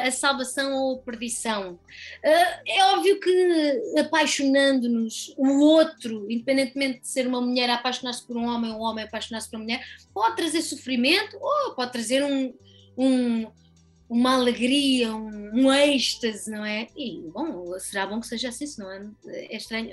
[0.06, 1.72] a salvação ou a perdição.
[1.72, 8.46] Uh, é óbvio que apaixonando-nos o outro, independentemente de ser uma mulher apaixonar-se por um
[8.46, 12.52] homem ou um homem apaixonar-se por uma mulher, pode trazer sofrimento ou pode trazer um,
[12.98, 13.46] um
[14.08, 16.88] uma alegria, um, um êxtase, não é?
[16.96, 19.90] E, bom, será bom que seja assim, senão é, é estranho.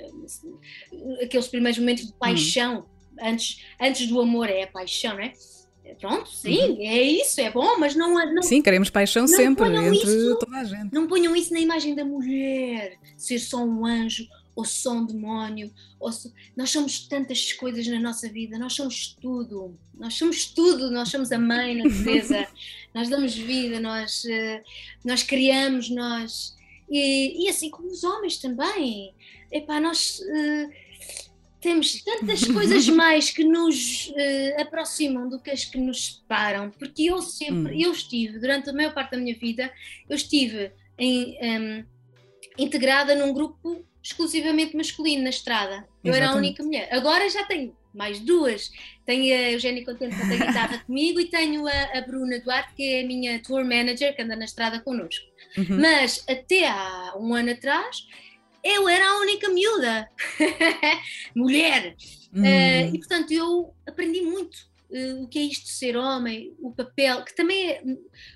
[1.22, 2.86] Aqueles primeiros momentos de paixão,
[3.18, 3.28] uhum.
[3.28, 5.32] antes, antes do amor é a paixão, não é?
[6.00, 6.80] Pronto, sim, uhum.
[6.80, 8.14] é isso, é bom, mas não.
[8.32, 10.92] não sim, queremos paixão sempre entre isso, toda a gente.
[10.92, 15.72] Não ponham isso na imagem da mulher, ser só um anjo ou só um demónio.
[15.98, 16.10] Ou
[16.56, 21.32] Nós somos tantas coisas na nossa vida, nós somos tudo, nós somos tudo, nós somos
[21.32, 22.46] a mãe, a natureza,
[22.94, 24.62] nós damos vida, nós, uh,
[25.04, 26.56] nós criamos, nós.
[26.90, 29.14] E, e, assim como os homens também.
[29.50, 30.70] Epá, nós uh,
[31.60, 37.04] temos tantas coisas mais que nos uh, aproximam do que as que nos separam, porque
[37.04, 37.80] eu sempre, hum.
[37.80, 39.72] eu estive, durante a maior parte da minha vida,
[40.08, 41.84] eu estive em, um,
[42.58, 45.86] integrada num grupo exclusivamente masculino na estrada.
[46.02, 46.88] Eu era a única mulher.
[46.92, 48.70] Agora já tenho mais duas.
[49.04, 52.82] Tenho a Eugénia Contente que canta guitarra comigo e tenho a, a, Bruna Duarte, que
[52.82, 55.26] é a minha tour manager, que anda na estrada connosco.
[55.56, 55.80] Uhum.
[55.80, 58.06] Mas até há um ano atrás
[58.64, 60.08] eu era a única miúda,
[61.34, 61.96] mulher.
[62.32, 62.42] Uhum.
[62.42, 64.56] Uh, e portanto eu aprendi muito
[64.90, 67.82] uh, o que é isto de ser homem, o papel, que também é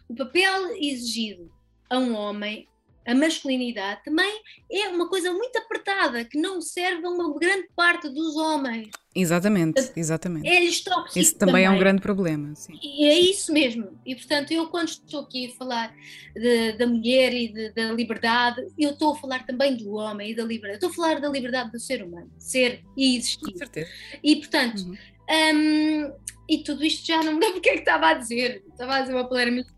[0.09, 1.51] o papel exigido
[1.89, 2.69] a um homem
[3.07, 8.09] a masculinidade também é uma coisa muito apertada que não serve a uma grande parte
[8.09, 8.89] dos homens.
[9.15, 10.49] Exatamente, exatamente.
[10.49, 11.19] É-lhes tóxico.
[11.19, 12.55] Isso também, também, é um grande problema.
[12.57, 12.79] Sim.
[12.83, 13.99] E é isso mesmo.
[14.05, 15.95] E portanto, eu quando estou aqui a falar
[16.35, 20.35] de, da mulher e de, da liberdade, eu estou a falar também do homem e
[20.35, 20.85] da liberdade.
[20.85, 23.53] Estou a falar da liberdade do ser humano, ser e existir.
[23.53, 23.91] Com certeza.
[24.23, 24.97] E portanto, uhum.
[25.55, 26.13] um,
[26.49, 28.65] e tudo isto já não me lembro o que é que estava a dizer.
[28.69, 29.73] Estava a dizer uma palavra muito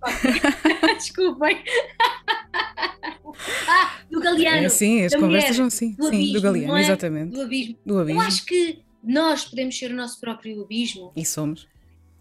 [0.96, 1.62] Desculpem.
[3.68, 4.66] ah, do Galeano.
[4.66, 5.92] É, sim, as conversas são assim.
[5.92, 6.80] Do sim, abismo, do Galeano, é?
[6.80, 7.32] exatamente.
[7.32, 7.78] Do abismo.
[7.84, 8.20] do abismo.
[8.20, 11.12] Eu acho que nós podemos ser o nosso próprio abismo.
[11.16, 11.68] E somos.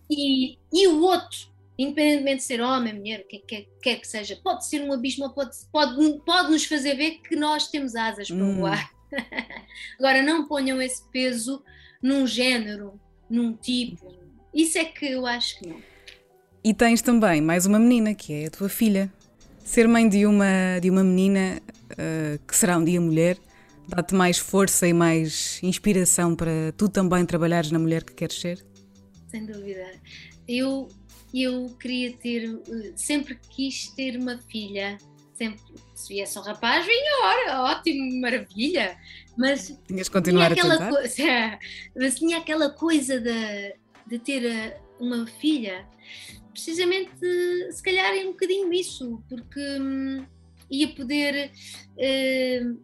[0.10, 4.40] E, e o outro, independentemente de ser homem, mulher, o que quer que, que seja,
[4.44, 8.30] pode ser um abismo ou pode, pode, pode nos fazer ver que nós temos asas
[8.30, 8.56] para hum.
[8.58, 8.92] voar.
[10.00, 11.64] Agora, não ponham esse peso
[12.02, 14.16] num género, num tipo.
[14.54, 15.82] Isso é que eu acho que não.
[16.64, 19.12] E tens também mais uma menina, que é a tua filha.
[19.68, 21.61] Ser mãe de uma, de uma menina
[21.91, 23.38] uh, que será um dia mulher
[23.86, 28.65] dá-te mais força e mais inspiração para tu também trabalhares na mulher que queres ser?
[29.28, 29.86] Sem dúvida.
[30.47, 30.88] Eu,
[31.34, 32.49] eu queria ter,
[32.95, 34.97] sempre quis ter uma filha.
[35.34, 35.59] Sempre,
[35.93, 38.97] se viesse um rapaz, vinha, ora, ótimo, maravilha.
[39.38, 40.89] Mas tinhas que continuar tinha a tentar.
[40.91, 41.59] Coisa,
[41.93, 43.76] mas tinha aquela coisa de,
[44.07, 45.88] de ter eh, uma filha
[46.58, 47.12] precisamente,
[47.72, 50.26] se calhar, é um bocadinho isso, porque hum,
[50.72, 51.52] ia poder,
[51.93, 52.80] uh,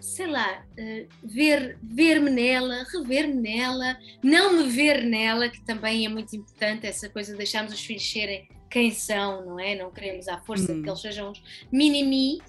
[0.00, 6.08] sei lá, uh, ver, ver-me nela, rever-me nela, não me ver nela, que também é
[6.08, 9.74] muito importante, essa coisa de deixarmos os filhos serem quem são, não é?
[9.74, 10.82] Não queremos à força hum.
[10.82, 11.42] que eles sejam uns
[11.72, 12.40] mini-mi,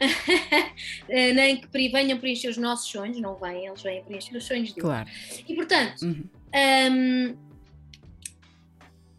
[1.08, 4.72] eh, nem que venham preencher os nossos sonhos, não vêm, eles vêm preencher os sonhos
[4.72, 4.82] deles.
[4.82, 5.08] Claro.
[5.46, 6.24] E portanto, uhum.
[6.90, 7.45] um,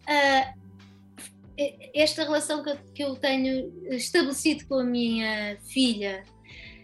[0.07, 0.57] uh,
[1.93, 6.23] esta relação que eu, que eu tenho estabelecido com a minha filha,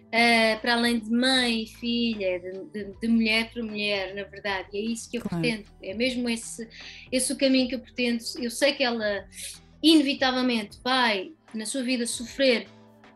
[0.07, 4.67] uh, para além de mãe e filha, de, de, de, mulher para mulher, na verdade,
[4.73, 5.41] e é isso que eu claro.
[5.41, 6.67] pretendo, é mesmo esse,
[7.11, 8.23] esse o caminho que eu pretendo.
[8.39, 9.27] Eu sei que ela,
[9.81, 12.67] inevitavelmente, vai na sua vida sofrer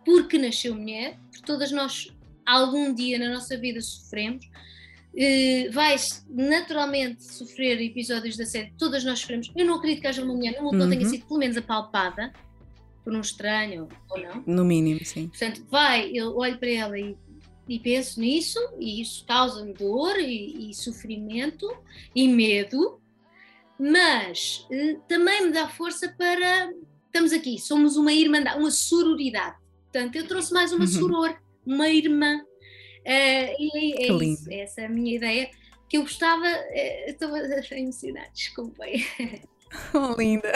[0.05, 2.07] porque nasceu mulher, porque todas nós,
[2.45, 4.45] algum dia na nossa vida, sofremos
[5.17, 9.51] uh, vais naturalmente sofrer episódios de assédio, todas nós sofremos.
[9.55, 10.79] Eu não acredito que haja uma mulher no mundo uhum.
[10.79, 12.31] não tenha sido pelo menos apalpada
[13.03, 14.43] por um estranho ou não.
[14.45, 15.29] No mínimo, sim.
[15.29, 17.15] Portanto, vai, eu olho para ela e,
[17.67, 21.65] e penso nisso, e isso causa-me dor e, e, sofrimento
[22.13, 22.99] e medo,
[23.79, 26.71] mas uh, também me dá força para.
[27.05, 29.55] Estamos aqui, somos uma irmandade, uma sororidade.
[29.91, 30.87] Portanto, eu trouxe mais uma uhum.
[30.87, 32.41] soror, uma irmã
[33.07, 35.49] Uh, e é isso, essa é a minha ideia.
[35.87, 36.45] Que eu gostava.
[36.45, 37.39] Uh, estou a
[37.71, 39.05] emocionar, desculpem.
[39.93, 40.51] Oh, linda!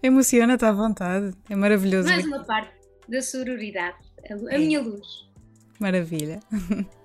[0.00, 2.08] Emociona-te à vontade, é maravilhoso.
[2.08, 2.72] Mais uma parte
[3.08, 3.96] da sororidade,
[4.30, 4.58] a, a é.
[4.58, 5.28] minha luz.
[5.80, 6.40] Maravilha.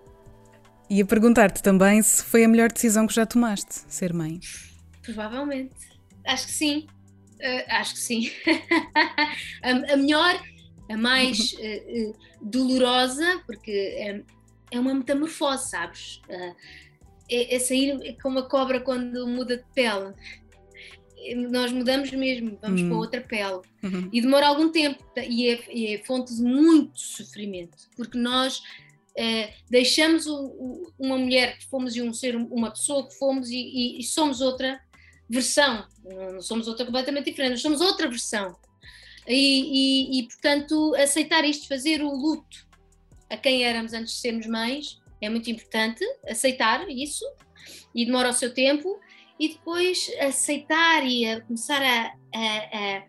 [0.89, 4.39] E a perguntar-te também se foi a melhor decisão que já tomaste, ser mãe.
[5.03, 5.75] Provavelmente.
[6.25, 6.87] Acho que sim.
[7.41, 8.31] Uh, acho que sim.
[9.61, 10.41] a, a melhor
[10.89, 11.57] a mais uh,
[12.11, 14.23] uh, dolorosa, porque é,
[14.71, 16.21] é, uma metamorfose, sabes?
[16.29, 16.55] Uh,
[17.29, 20.13] é, é, sair como a cobra quando muda de pele.
[21.49, 22.97] Nós mudamos mesmo, vamos para hum.
[22.97, 23.61] outra pele.
[23.83, 24.09] Uhum.
[24.13, 28.61] E demora algum tempo, e é, e é fonte de muito sofrimento, porque nós
[29.67, 33.55] deixamos o, o, uma mulher que fomos e um ser, uma pessoa que fomos e,
[33.55, 34.79] e, e somos outra
[35.27, 38.55] versão, não somos outra completamente diferente, somos outra versão.
[39.27, 42.65] E, e, e, portanto, aceitar isto, fazer o luto
[43.29, 46.03] a quem éramos antes de sermos mães, é muito importante.
[46.27, 47.25] Aceitar isso
[47.93, 48.99] e demora o seu tempo.
[49.39, 53.03] E depois aceitar e a começar a, a,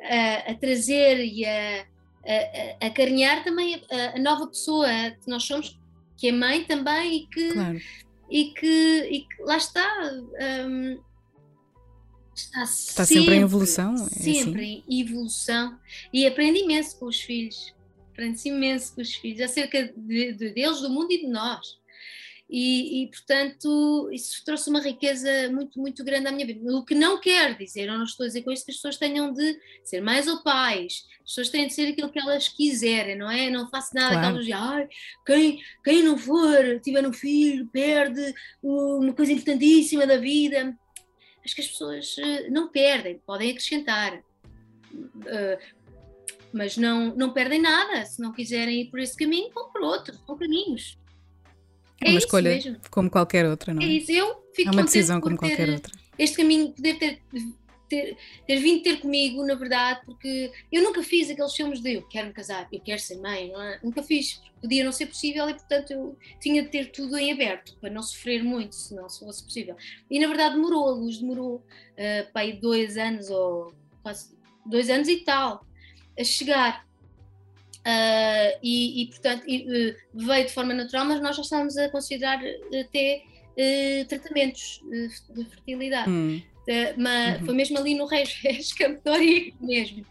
[0.00, 1.86] a, a trazer e a,
[2.94, 4.88] carinhar também a, nova pessoa
[5.22, 5.78] que nós somos,
[6.16, 7.78] que é mãe também e que, claro.
[8.30, 9.86] e que, e que lá está.
[10.66, 11.05] Um,
[12.36, 13.94] está, está sempre, sempre, em evolução.
[13.94, 14.84] É sempre assim.
[14.88, 15.78] em evolução.
[16.12, 17.74] E aprende imenso com os filhos.
[18.12, 21.78] Aprende-se imenso com os filhos, acerca de, de, deles, do mundo e de nós.
[22.48, 26.60] E, e, portanto, isso trouxe uma riqueza muito, muito grande à minha vida.
[26.76, 28.96] O que não quer dizer, eu não estou a dizer com isso que as pessoas
[28.96, 33.18] tenham de ser mais ou pais, as pessoas têm de ser aquilo que elas quiserem,
[33.18, 33.50] não é?
[33.50, 34.26] Não faço nada claro.
[34.26, 34.88] aquelas de, ai,
[35.26, 38.32] quem, quem não for, tiver um filho, perde
[38.62, 40.78] uma coisa importantíssima da vida
[41.46, 44.18] acho que as pessoas eh, não perdem, podem acrescentar,
[44.92, 45.58] uh,
[46.52, 48.04] mas não, não perdem nada.
[48.04, 50.98] Se não quiserem ir por esse caminho, vão por outro, são caminhos.
[52.02, 52.76] É, é uma escolha mesmo.
[52.90, 53.84] como qualquer outra, não é?
[53.84, 55.92] É isso, eu fico É uma decisão como qualquer outra.
[56.18, 57.22] Este caminho, poder ter
[57.88, 58.16] ter,
[58.46, 62.28] ter vindo ter comigo, na verdade, porque eu nunca fiz aqueles filmes de eu quero
[62.28, 63.80] me casar, eu quero ser mãe, é?
[63.82, 67.76] nunca fiz, podia não ser possível e, portanto, eu tinha de ter tudo em aberto
[67.80, 69.76] para não sofrer muito, se não se fosse possível.
[70.10, 73.72] E, na verdade, demorou, a luz demorou uh, para aí dois anos ou
[74.02, 75.64] quase dois anos e tal
[76.18, 76.86] a chegar.
[77.80, 81.88] Uh, e, e, portanto, e, uh, veio de forma natural, mas nós já estávamos a
[81.88, 82.40] considerar
[82.80, 83.22] até
[83.52, 84.80] uh, tratamentos
[85.30, 86.10] de fertilidade.
[86.10, 86.42] Hum.
[86.96, 87.46] Mas uhum.
[87.46, 90.04] foi mesmo ali no Reis Campetório mesmo.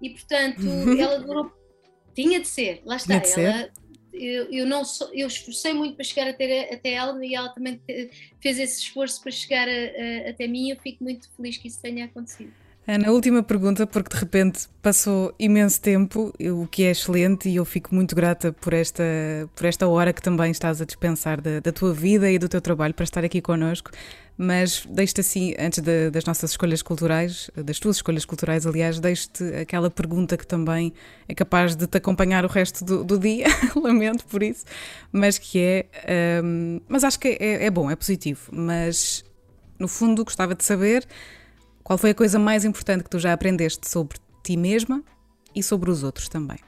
[0.00, 0.62] E portanto,
[0.98, 1.52] ela durou.
[2.14, 3.14] Tinha de ser, lá está.
[3.14, 3.70] Ela,
[4.12, 7.80] eu, eu, não sou, eu esforcei muito para chegar até, até ela e ela também
[8.40, 10.70] fez esse esforço para chegar a, a, até mim.
[10.70, 12.52] Eu fico muito feliz que isso tenha acontecido.
[12.86, 17.64] Ana, última pergunta, porque de repente passou imenso tempo, o que é excelente, e eu
[17.64, 19.04] fico muito grata por esta,
[19.54, 22.60] por esta hora que também estás a dispensar da, da tua vida e do teu
[22.60, 23.92] trabalho para estar aqui connosco.
[24.42, 29.44] Mas deixo-te assim, antes de, das nossas escolhas culturais, das tuas escolhas culturais, aliás, deixo-te
[29.54, 30.92] aquela pergunta que também
[31.28, 33.46] é capaz de te acompanhar o resto do, do dia,
[33.80, 34.64] lamento por isso,
[35.12, 36.42] mas que é.
[36.42, 39.24] Um, mas acho que é, é bom, é positivo, mas
[39.78, 41.06] no fundo gostava de saber
[41.84, 45.04] qual foi a coisa mais importante que tu já aprendeste sobre ti mesma
[45.54, 46.58] e sobre os outros também?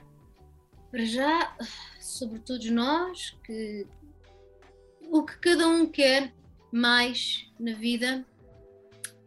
[0.92, 1.56] Para já,
[2.00, 3.84] sobre todos nós, que
[5.10, 6.32] o que cada um quer
[6.74, 8.24] mais na vida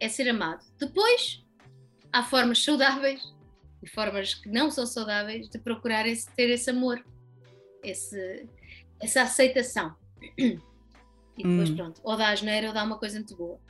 [0.00, 0.64] é ser amado.
[0.78, 1.44] Depois,
[2.12, 3.34] há formas saudáveis
[3.82, 7.04] e formas que não são saudáveis de procurar esse, ter esse amor,
[7.82, 8.46] esse,
[9.00, 9.94] essa aceitação.
[10.36, 11.76] E depois, hum.
[11.76, 13.60] pronto, ou dá asneira ou dá uma coisa muito boa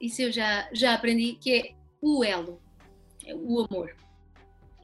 [0.00, 2.60] isso eu já, já aprendi, que é o elo,
[3.24, 3.94] é o amor.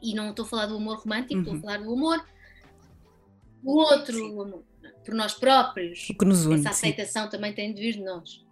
[0.02, 1.40] E não estou a falar do amor romântico, uhum.
[1.40, 1.62] estou a uhum.
[1.62, 2.26] falar do amor
[3.64, 4.62] o outro, amor
[5.06, 6.10] por nós próprios.
[6.10, 6.60] O que nos une.
[6.60, 7.30] Essa aceitação sim.
[7.30, 8.44] também tem de vir de nós.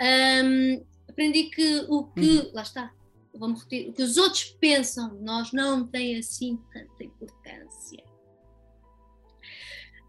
[0.00, 2.50] Um, aprendi que o que, uhum.
[2.52, 2.92] lá está,
[3.34, 8.04] vamos repetir, o que os outros pensam de nós não tem assim tanta importância.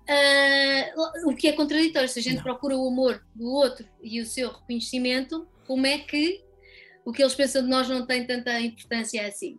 [0.07, 2.43] Uh, o que é contraditório, se a gente não.
[2.43, 6.43] procura o amor do outro e o seu reconhecimento, como é que
[7.03, 9.57] o que eles pensam de nós não tem tanta importância assim?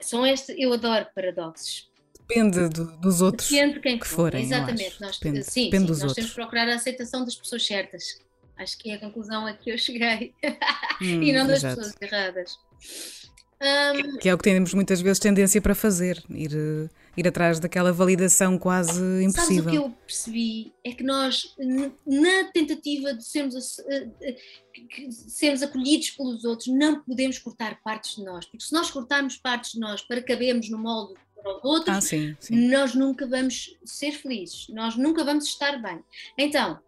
[0.00, 1.90] São este, eu adoro paradoxos.
[2.28, 4.42] Depende do, dos outros Depende quem que forem.
[4.42, 5.00] Exatamente.
[5.00, 6.14] Nós, Depende, sim, Depende sim, dos nós outros.
[6.16, 8.20] temos que procurar a aceitação das pessoas certas.
[8.56, 10.34] Acho que é a conclusão a que eu cheguei.
[10.98, 11.76] Hum, e não das exato.
[11.76, 12.58] pessoas erradas.
[13.60, 16.50] Um, que é o que temos muitas vezes tendência para fazer, ir,
[17.14, 19.64] ir atrás daquela validação quase impossível.
[19.64, 20.72] Sabes o que eu percebi?
[20.82, 21.54] É que nós,
[22.06, 24.36] na tentativa de sermos, eh, eh,
[25.10, 29.72] sermos acolhidos pelos outros, não podemos cortar partes de nós, porque se nós cortarmos partes
[29.72, 32.68] de nós para cabermos no molde para os outros, ah, sim, sim.
[32.68, 36.02] nós nunca vamos ser felizes, nós nunca vamos estar bem.
[36.36, 36.80] Então,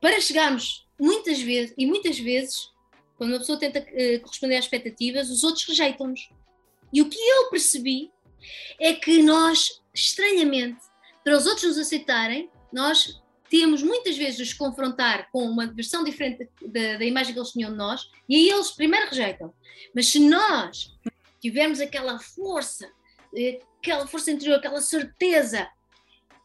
[0.00, 2.70] para chegarmos muitas vezes, e muitas vezes
[3.18, 6.30] quando uma pessoa tenta uh, corresponder às expectativas, os outros rejeitam-nos.
[6.92, 8.12] E o que eu percebi
[8.80, 10.78] é que nós, estranhamente,
[11.24, 13.20] para os outros nos aceitarem, nós
[13.50, 17.50] temos muitas vezes de os confrontar com uma versão diferente da, da imagem que eles
[17.50, 19.52] tinham de nós, e aí eles primeiro rejeitam.
[19.92, 20.94] Mas se nós
[21.40, 22.88] tivermos aquela força,
[23.78, 25.68] aquela força interior, aquela certeza,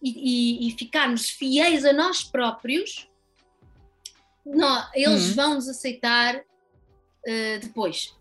[0.02, 3.10] e, e, e ficarmos fiéis a nós próprios,
[4.46, 5.36] nós, eles uhum.
[5.36, 8.14] vão nos aceitar uh, depois.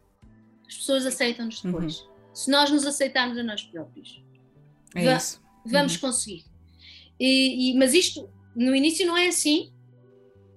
[0.69, 1.73] As pessoas aceitam-nos uhum.
[1.73, 2.01] depois.
[2.01, 2.13] Uhum.
[2.33, 4.23] Se nós nos aceitarmos a nós próprios,
[4.95, 5.19] é va
[5.67, 6.01] vamos uhum.
[6.01, 6.45] conseguir.
[7.19, 9.73] E, e, mas isto, no início, não é assim.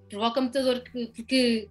[0.08, 1.68] Provoca-me dor que, porque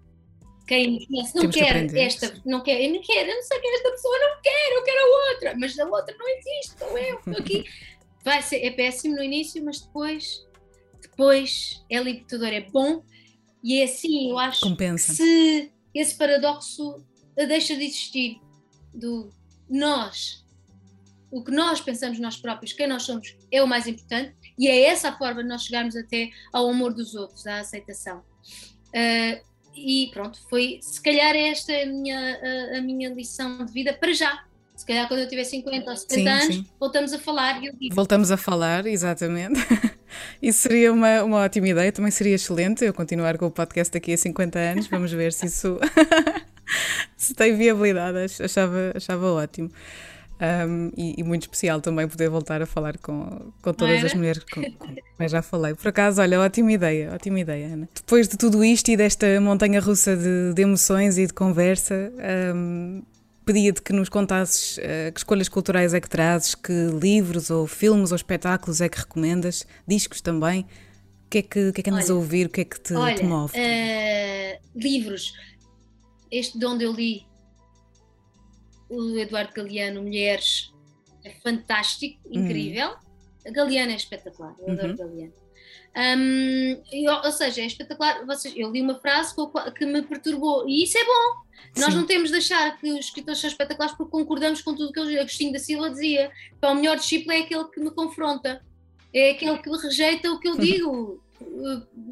[0.68, 3.72] quem conhece não quer que esta, não quer, eu não quero, eu não sei quem
[3.72, 6.98] é esta pessoa, não quero, eu quero a outra, mas a outra não existe, sou
[6.98, 7.64] eu, estou aqui.
[8.24, 10.44] Vai ser, é péssimo no início, mas depois,
[11.02, 13.04] depois é libertador, é bom
[13.64, 15.12] e é assim, eu acho Compensa.
[15.12, 17.06] que se esse paradoxo
[17.36, 18.40] deixa de existir
[18.94, 19.30] do
[19.70, 20.44] nós.
[21.32, 24.86] O que nós pensamos nós próprios, quem nós somos, é o mais importante e é
[24.86, 28.24] essa a forma de nós chegarmos até ao amor dos outros, à aceitação.
[28.88, 33.72] Uh, e pronto, foi se calhar esta é a minha, a, a, minha lição de
[33.72, 34.44] vida para já.
[34.76, 36.66] Se calhar quando eu tiver 50 ou 70 sim, anos, sim.
[36.80, 37.62] voltamos a falar.
[37.92, 39.60] Voltamos a falar, exatamente.
[40.42, 44.14] Isso seria uma, uma ótima ideia, também seria excelente eu continuar com o podcast daqui
[44.14, 44.88] a 50 anos.
[44.88, 45.80] Vamos ver se isso
[47.16, 49.70] se tem viabilidade, achava, achava ótimo.
[50.38, 54.44] Um, e, e, muito especial também poder voltar a falar com, com todas as mulheres
[54.44, 54.62] com,
[55.18, 55.74] com já falei.
[55.76, 57.88] Por acaso, olha, ótima ideia, ótima ideia, Ana.
[57.94, 62.12] Depois de tudo isto e desta montanha russa de, de emoções e de conversa,
[62.54, 63.02] um,
[63.46, 68.12] pedia-te que nos contasses uh, que escolhas culturais é que trazes, que livros ou filmes
[68.12, 70.62] ou espetáculos é que recomendas, discos também.
[71.26, 72.48] O que é que, que, é que andas olha, a ouvir?
[72.48, 73.54] O que é que te, olha, te move?
[73.58, 75.34] Uh, livros.
[76.30, 77.26] este de onde eu li,
[78.90, 80.74] o Eduardo Galeano, Mulheres,
[81.24, 82.46] é fantástico, uhum.
[82.46, 82.90] incrível.
[82.90, 82.96] Uhum.
[83.48, 84.96] A Galeana é espetacular, eu adoro uhum.
[84.96, 85.46] Galeano.
[85.98, 86.82] Um,
[87.24, 88.26] ou seja, é espetacular.
[88.26, 89.34] Vocês, eu li uma frase
[89.78, 91.46] que me perturbou e isso é bom.
[91.78, 92.00] Nós Sim.
[92.00, 95.20] não temos de achar que os escritores são espetaculares porque concordamos com tudo o que
[95.20, 96.32] Agostinho da Silva dizia.
[96.58, 98.62] Então, o melhor discípulo é aquele que me confronta,
[99.14, 101.24] é aquele que rejeita o que eu digo,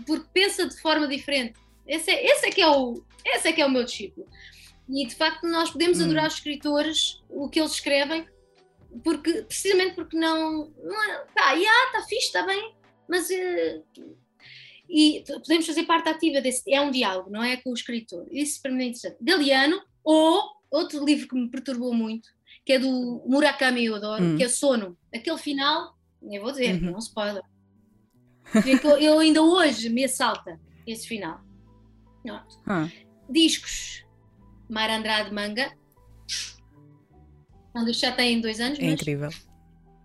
[0.05, 1.55] porque pensa de forma diferente.
[1.86, 4.26] Esse é, esse é, que, é o, esse é que é o meu discípulo.
[4.89, 6.05] E de facto, nós podemos hum.
[6.05, 8.27] adorar os escritores, o que eles escrevem,
[9.03, 10.71] porque, precisamente porque não.
[10.84, 12.73] não é, tá, yeah, tá fixe, está bem,
[13.07, 13.29] mas.
[13.29, 14.23] Uh,
[14.89, 16.71] e podemos fazer parte ativa desse.
[16.71, 17.57] É um diálogo, não é?
[17.57, 18.27] Com o escritor.
[18.29, 19.17] Isso para mim é interessante.
[19.21, 22.29] Galeano, ou outro livro que me perturbou muito,
[22.65, 24.38] que é do Murakami eu adoro, hum.
[24.38, 24.97] que é Sono.
[25.13, 26.91] Aquele final, nem vou dizer, uhum.
[26.91, 27.41] não se pode.
[28.84, 31.41] Eu, eu ainda hoje me assalta esse final.
[32.67, 32.89] Ah.
[33.29, 34.05] Discos.
[34.74, 35.71] Mar Andrade Manga.
[37.71, 38.80] Quando já tem dois anos.
[38.80, 38.93] É mas...
[38.93, 39.30] incrível.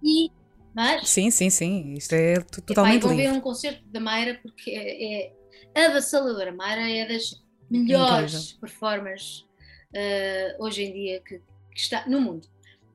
[0.03, 0.31] E
[0.75, 1.95] mas, sim, sim, sim.
[1.95, 5.33] Isto é totalmente epá, vou ver um concerto da Mayra porque é,
[5.75, 6.51] é avassaladora.
[6.51, 8.61] A Mayra é das melhores Incrível.
[8.61, 9.47] performers
[9.91, 12.47] uh, hoje em dia que, que, está no mundo.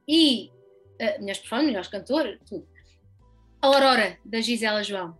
[0.07, 0.49] E
[1.01, 2.65] uh, melhores performers, melhores cantora, tudo.
[3.61, 5.17] A Aurora, da Gisela João.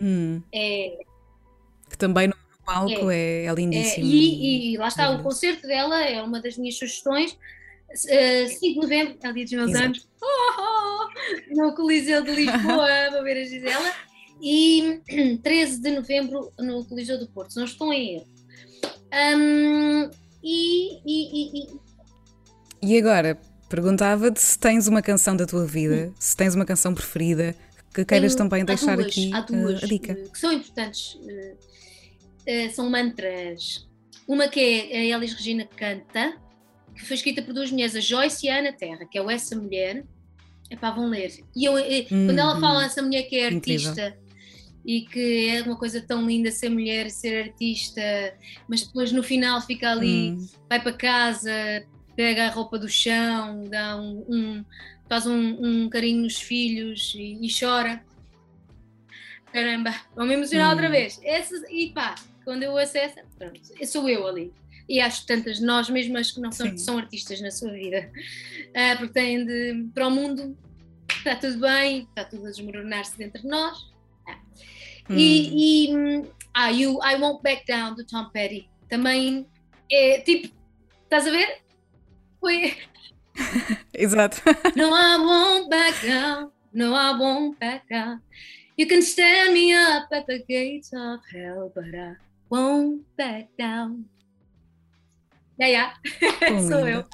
[0.00, 0.42] Hum.
[0.52, 0.98] É,
[1.90, 2.34] que também no
[2.70, 4.06] palco é, é, é lindíssimo.
[4.06, 7.36] É, e, e, lá está, o concerto dela é uma das minhas sugestões.
[7.90, 9.84] Uh, 5 de novembro, é o dia dos meus Exato.
[9.84, 13.92] anos, oh, oh, no Coliseu de Lisboa, vou ver a Gisela,
[14.40, 15.00] e
[15.42, 18.26] 13 de novembro no Coliseu do Porto, se não estou em erro.
[19.36, 20.08] Um,
[20.40, 21.80] e, e, e,
[22.80, 23.36] e agora,
[23.68, 26.14] perguntava-te se tens uma canção da tua vida, hum.
[26.16, 27.56] se tens uma canção preferida
[27.92, 30.14] que queiras Tenho, também deixar duas, aqui há duas, uh, a dica.
[30.14, 31.69] Que são importantes, uh,
[32.46, 33.88] uh, são mantras.
[34.26, 36.36] Uma que é a Elis Regina canta,
[36.94, 39.56] que foi escrita por duas mulheres, a Joyce e a Ana Terra, que é essa
[39.56, 40.04] mulher.
[40.70, 41.32] Epá, vão ler.
[41.56, 42.82] E eu, hum, quando ela fala, hum.
[42.82, 44.18] essa mulher que é artista incrível.
[44.84, 48.00] e que é uma coisa tão linda ser mulher, ser artista,
[48.68, 50.48] mas depois no final fica ali, hum.
[50.68, 51.50] vai para casa,
[52.14, 54.64] pega a roupa do chão, dá um, um
[55.08, 58.00] faz um, um, carinho nos filhos e, e chora.
[59.52, 60.70] Caramba, vou-me emocionar hum.
[60.70, 61.18] outra vez.
[61.24, 62.14] Essa, e pá,
[62.50, 64.52] quando eu acesso, pronto, sou eu ali
[64.88, 68.10] e acho tantas nós mesmas que não são, são artistas na sua vida,
[68.70, 70.58] uh, porque têm de para o mundo
[71.08, 73.78] está tudo bem, está tudo a desmoronar-se dentro de nós.
[74.26, 74.36] Ah.
[75.08, 75.16] Hum.
[75.16, 79.46] E, e ah, you, I Won't Back Down do Tom Petty também
[79.88, 80.52] é tipo,
[81.04, 81.60] estás a ver?
[82.40, 82.76] Foi.
[83.94, 84.42] Exato.
[84.74, 86.50] no, I won't back down.
[86.72, 88.20] No, I won't back down.
[88.76, 92.16] You can stand me up at the gates of hell, but I
[92.50, 94.04] won't back down.
[95.58, 95.94] Yeah,
[96.40, 96.60] yeah.
[96.68, 97.04] Sou eu.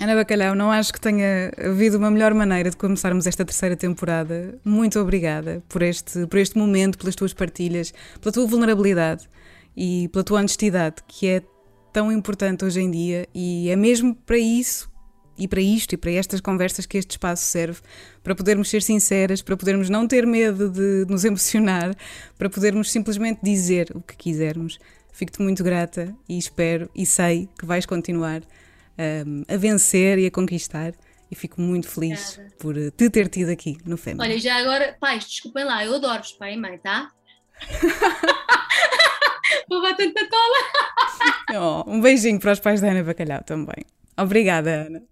[0.00, 4.58] Ana Bacalhau, não acho que tenha havido uma melhor maneira de começarmos esta terceira temporada.
[4.64, 9.28] Muito obrigada por este, por este momento, pelas tuas partilhas, pela tua vulnerabilidade
[9.76, 11.42] e pela tua honestidade, que é
[11.92, 14.90] tão importante hoje em dia e é mesmo para isso
[15.36, 17.80] e para isto e para estas conversas que este espaço serve,
[18.22, 21.94] para podermos ser sinceras, para podermos não ter medo de nos emocionar,
[22.38, 24.78] para podermos simplesmente dizer o que quisermos.
[25.12, 28.42] Fico-te muito grata e espero e sei que vais continuar
[28.98, 30.92] um, a vencer e a conquistar.
[31.30, 32.56] E fico muito feliz Obrigada.
[32.58, 34.16] por te ter tido aqui no FEM.
[34.20, 37.10] Olha, já agora, pais, desculpem lá, eu adoro-vos, pai e mãe, tá?
[39.68, 41.84] Vou bater na cola.
[41.86, 43.84] oh, um beijinho para os pais da Ana Bacalhau também.
[44.16, 45.02] Obrigada, Ana.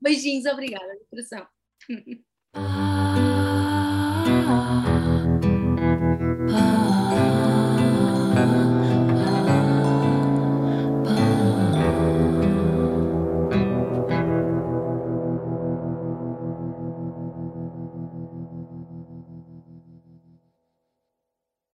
[0.00, 1.46] Beijinhos, obrigada, de coração.